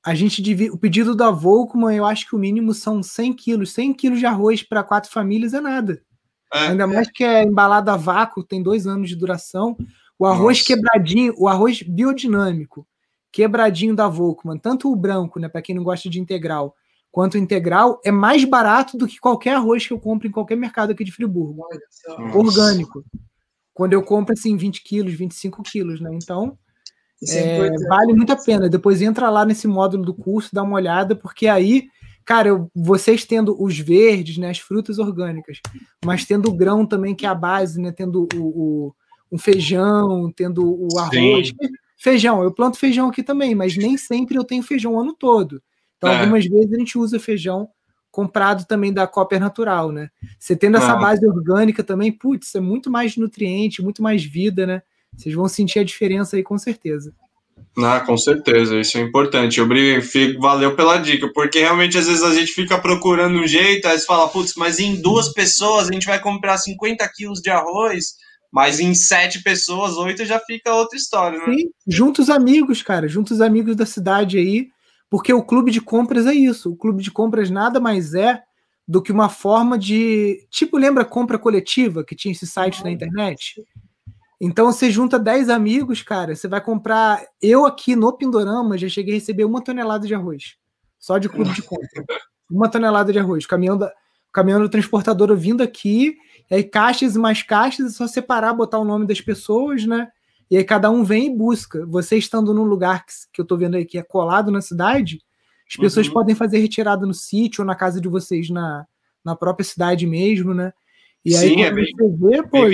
[0.05, 3.73] a gente divide, o pedido da Volkman, eu acho que o mínimo são 100 quilos.
[3.73, 6.03] 100 quilos de arroz para quatro famílias é nada.
[6.53, 9.77] É, Ainda mais que é embalado a vácuo, tem dois anos de duração.
[10.19, 10.67] O arroz Nossa.
[10.67, 12.87] quebradinho, o arroz biodinâmico,
[13.31, 16.75] quebradinho da Volkman, tanto o branco, né, para quem não gosta de integral,
[17.11, 20.57] quanto o integral, é mais barato do que qualquer arroz que eu compro em qualquer
[20.57, 21.67] mercado aqui de Friburgo.
[21.71, 22.37] Nossa.
[22.37, 23.05] Orgânico.
[23.73, 26.11] Quando eu compro assim 20 quilos, 25 quilos, né?
[26.13, 26.59] Então,
[27.29, 28.69] é, é vale muito a pena.
[28.69, 31.89] Depois entra lá nesse módulo do curso, dá uma olhada, porque aí,
[32.25, 35.61] cara, eu, vocês tendo os verdes, né, as frutas orgânicas,
[36.05, 38.95] mas tendo o grão também, que é a base, né, tendo o, o
[39.31, 41.49] um feijão, tendo o arroz.
[41.49, 41.55] Sim.
[41.97, 45.63] Feijão, eu planto feijão aqui também, mas nem sempre eu tenho feijão o ano todo.
[45.97, 46.19] Então, é.
[46.19, 47.69] algumas vezes a gente usa feijão
[48.11, 50.11] comprado também da Copper Natural, né?
[50.39, 54.83] Você tendo essa base orgânica também, putz, é muito mais nutriente, muito mais vida, né?
[55.17, 57.15] Vocês vão sentir a diferença aí com certeza.
[57.79, 59.59] Ah, com certeza, isso é importante.
[59.59, 63.89] Eu fico, valeu pela dica, porque realmente às vezes a gente fica procurando um jeito,
[63.89, 67.51] aí você fala, putz, mas em duas pessoas a gente vai comprar 50 quilos de
[67.51, 68.17] arroz,
[68.53, 71.55] mas em sete pessoas, oito já fica outra história, né?
[71.55, 74.69] Sim, junta os amigos, cara, junta os amigos da cidade aí,
[75.09, 76.71] porque o clube de compras é isso.
[76.71, 78.43] O clube de compras nada mais é
[78.87, 80.47] do que uma forma de.
[80.51, 83.63] Tipo, lembra compra coletiva que tinha esse site na internet?
[84.45, 87.25] Então você junta 10 amigos, cara, você vai comprar.
[87.41, 90.57] Eu aqui no Pindorama já cheguei a receber uma tonelada de arroz.
[90.99, 91.87] Só de clube de compra.
[92.51, 93.47] Uma tonelada de arroz.
[93.47, 96.17] Caminhão, da, o caminhão do transportador vindo aqui,
[96.51, 100.09] aí caixas e mais caixas, é só separar, botar o nome das pessoas, né?
[100.51, 101.87] E aí cada um vem e busca.
[101.87, 105.21] Você estando num lugar que, que eu tô vendo aí que é colado na cidade,
[105.69, 106.15] as pessoas uhum.
[106.15, 108.87] podem fazer retirada no sítio ou na casa de vocês na,
[109.25, 110.73] na própria cidade mesmo, né?
[111.25, 112.67] E aí Sim, é bem, vê, pô,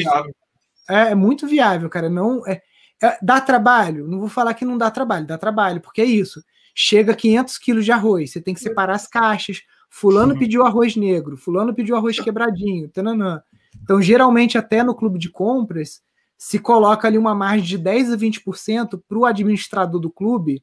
[0.89, 2.09] é, é muito viável, cara.
[2.09, 2.62] Não é,
[3.03, 4.07] é, dá trabalho.
[4.07, 6.43] Não vou falar que não dá trabalho, dá trabalho, porque é isso.
[6.74, 9.62] Chega 500 quilos de arroz, você tem que separar as caixas.
[9.91, 10.39] Fulano uhum.
[10.39, 13.43] pediu arroz negro, fulano pediu arroz quebradinho, tananã.
[13.82, 16.01] Então, geralmente, até no clube de compras,
[16.36, 20.62] se coloca ali uma margem de 10 a 20% para o administrador do clube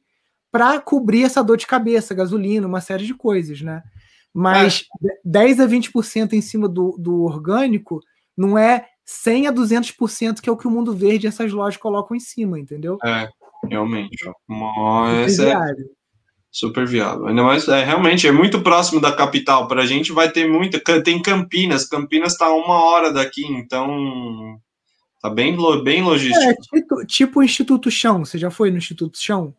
[0.50, 3.82] para cobrir essa dor de cabeça, gasolina, uma série de coisas, né?
[4.32, 5.08] Mas é.
[5.24, 8.00] 10 a 20% em cima do, do orgânico
[8.36, 11.78] não é 100 a 200%, que é o que o mundo verde e essas lojas
[11.80, 12.98] colocam em cima, entendeu?
[13.04, 13.28] É,
[13.70, 14.28] realmente.
[14.48, 15.54] Mas é
[16.50, 17.26] super viável.
[17.26, 19.68] Ainda mais, é, realmente, é muito próximo da capital.
[19.68, 20.80] Para a gente vai ter muita.
[21.02, 21.86] Tem Campinas.
[21.86, 24.58] Campinas está uma hora daqui, então.
[25.22, 26.44] Tá bem, bem logístico.
[26.44, 28.24] É, tipo, tipo o Instituto Chão.
[28.24, 29.54] Você já foi no Instituto Chão?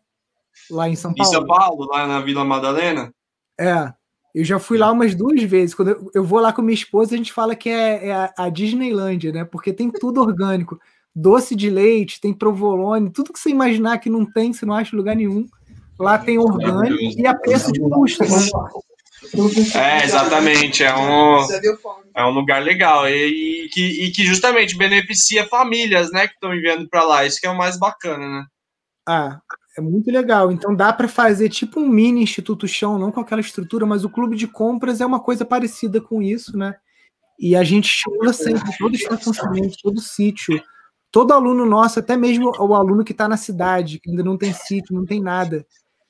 [0.70, 1.30] Lá em São Paulo?
[1.30, 3.12] Em São Paulo, lá na Vila Madalena?
[3.58, 3.92] É.
[4.34, 5.74] Eu já fui lá umas duas vezes.
[5.74, 8.34] Quando eu, eu vou lá com minha esposa, a gente fala que é, é a,
[8.36, 9.44] a Disneylandia, né?
[9.44, 10.78] Porque tem tudo orgânico.
[11.14, 14.96] Doce de leite, tem provolone, tudo que você imaginar que não tem, você não acha
[14.96, 15.48] lugar nenhum.
[15.98, 18.22] Lá tem orgânico e a preço de custo.
[18.22, 18.28] Né?
[19.74, 20.84] É, exatamente.
[20.84, 21.38] É um,
[22.14, 26.54] é um lugar legal e, e, que, e que justamente beneficia famílias, né, que estão
[26.54, 27.26] enviando para lá.
[27.26, 28.46] Isso que é o mais bacana, né?
[29.08, 29.40] Ah,
[29.78, 30.50] é muito legal.
[30.50, 34.10] Então dá para fazer tipo um mini Instituto Chão, não com aquela estrutura, mas o
[34.10, 36.74] clube de compras é uma coisa parecida com isso, né?
[37.38, 40.60] E a gente estimula sempre todo estacionamento, todo sítio,
[41.12, 44.52] todo aluno nosso, até mesmo o aluno que está na cidade, que ainda não tem
[44.52, 45.64] sítio, não tem nada.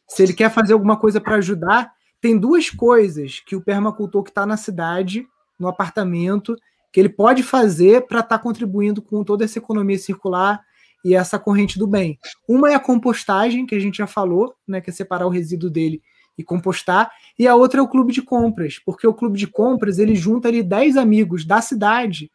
[0.08, 1.92] Se ele quer fazer alguma coisa para ajudar,
[2.22, 5.26] tem duas coisas que o permacultor que está na cidade,
[5.60, 6.56] no apartamento,
[6.90, 10.62] que ele pode fazer para estar tá contribuindo com toda essa economia circular
[11.04, 12.18] e essa corrente do bem.
[12.46, 15.70] Uma é a compostagem, que a gente já falou, né, que é separar o resíduo
[15.70, 16.02] dele
[16.36, 19.98] e compostar, e a outra é o clube de compras, porque o clube de compras
[19.98, 22.30] ele junta ali 10 amigos da cidade,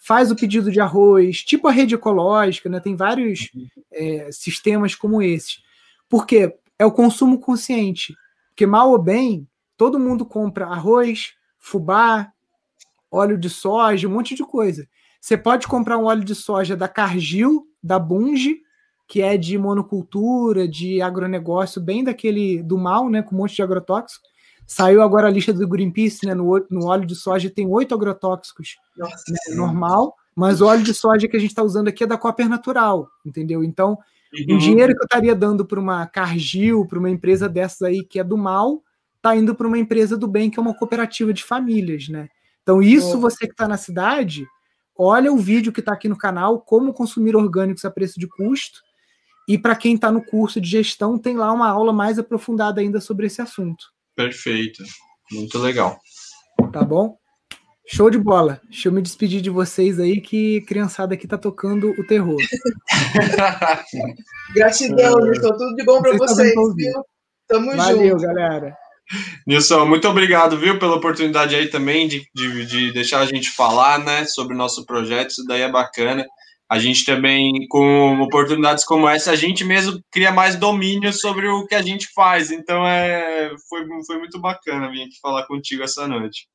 [0.00, 3.50] faz o pedido de arroz, tipo a rede ecológica, né, tem vários
[3.92, 5.60] é, sistemas como esses.
[6.08, 8.14] Porque é o consumo consciente,
[8.50, 9.46] porque mal ou bem,
[9.76, 12.32] todo mundo compra arroz, fubá,
[13.10, 14.88] óleo de soja, um monte de coisa.
[15.20, 18.60] Você pode comprar um óleo de soja da Cargill, da Bunge,
[19.06, 23.62] que é de monocultura, de agronegócio, bem daquele do mal, né, com um monte de
[23.62, 24.26] agrotóxico.
[24.66, 28.76] Saiu agora a lista do Greenpeace, né, no, no óleo de soja tem oito agrotóxicos
[28.98, 32.18] né, normal, mas o óleo de soja que a gente está usando aqui é da
[32.18, 33.64] Copper Natural, entendeu?
[33.64, 33.98] Então,
[34.48, 34.56] uhum.
[34.56, 38.20] o dinheiro que eu estaria dando para uma Cargill, para uma empresa dessas aí que
[38.20, 38.82] é do mal,
[39.16, 42.28] está indo para uma empresa do bem, que é uma cooperativa de famílias, né?
[42.62, 43.20] Então, isso oh.
[43.20, 44.46] você que está na cidade,
[44.98, 48.80] olha o vídeo que está aqui no canal, como consumir orgânicos a preço de custo,
[49.48, 53.00] e para quem está no curso de gestão, tem lá uma aula mais aprofundada ainda
[53.00, 53.86] sobre esse assunto.
[54.14, 54.82] Perfeito.
[55.32, 55.98] Muito legal.
[56.72, 57.16] Tá bom?
[57.86, 58.60] Show de bola.
[58.64, 62.36] Deixa eu me despedir de vocês aí, que criançada aqui tá tocando o terror.
[64.54, 65.52] Gratidão, Nilson.
[65.52, 67.02] Tudo de bom para vocês, viu?
[67.46, 68.22] Tamo Valeu, junto.
[68.22, 68.76] galera.
[69.46, 73.98] Nilson, muito obrigado, viu, pela oportunidade aí também de, de, de deixar a gente falar,
[73.98, 75.30] né, sobre o nosso projeto.
[75.30, 76.26] Isso daí é bacana
[76.68, 81.66] a gente também, com oportunidades como essa, a gente mesmo cria mais domínio sobre o
[81.66, 82.50] que a gente faz.
[82.50, 86.46] Então, é, foi, foi muito bacana vir aqui falar contigo essa noite.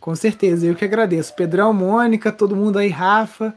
[0.00, 1.34] Com certeza, eu que agradeço.
[1.34, 3.54] Pedrão, Mônica, todo mundo aí, Rafa.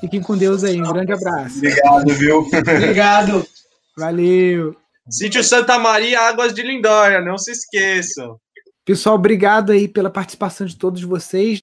[0.00, 0.80] Fiquem com Deus aí.
[0.80, 1.58] Um grande abraço.
[1.58, 2.38] Obrigado, viu?
[2.38, 3.46] Obrigado.
[3.96, 4.87] Valeu.
[5.10, 8.38] Sítio Santa Maria, Águas de Lindóia, não se esqueçam.
[8.84, 11.56] Pessoal, obrigado aí pela participação de todos vocês.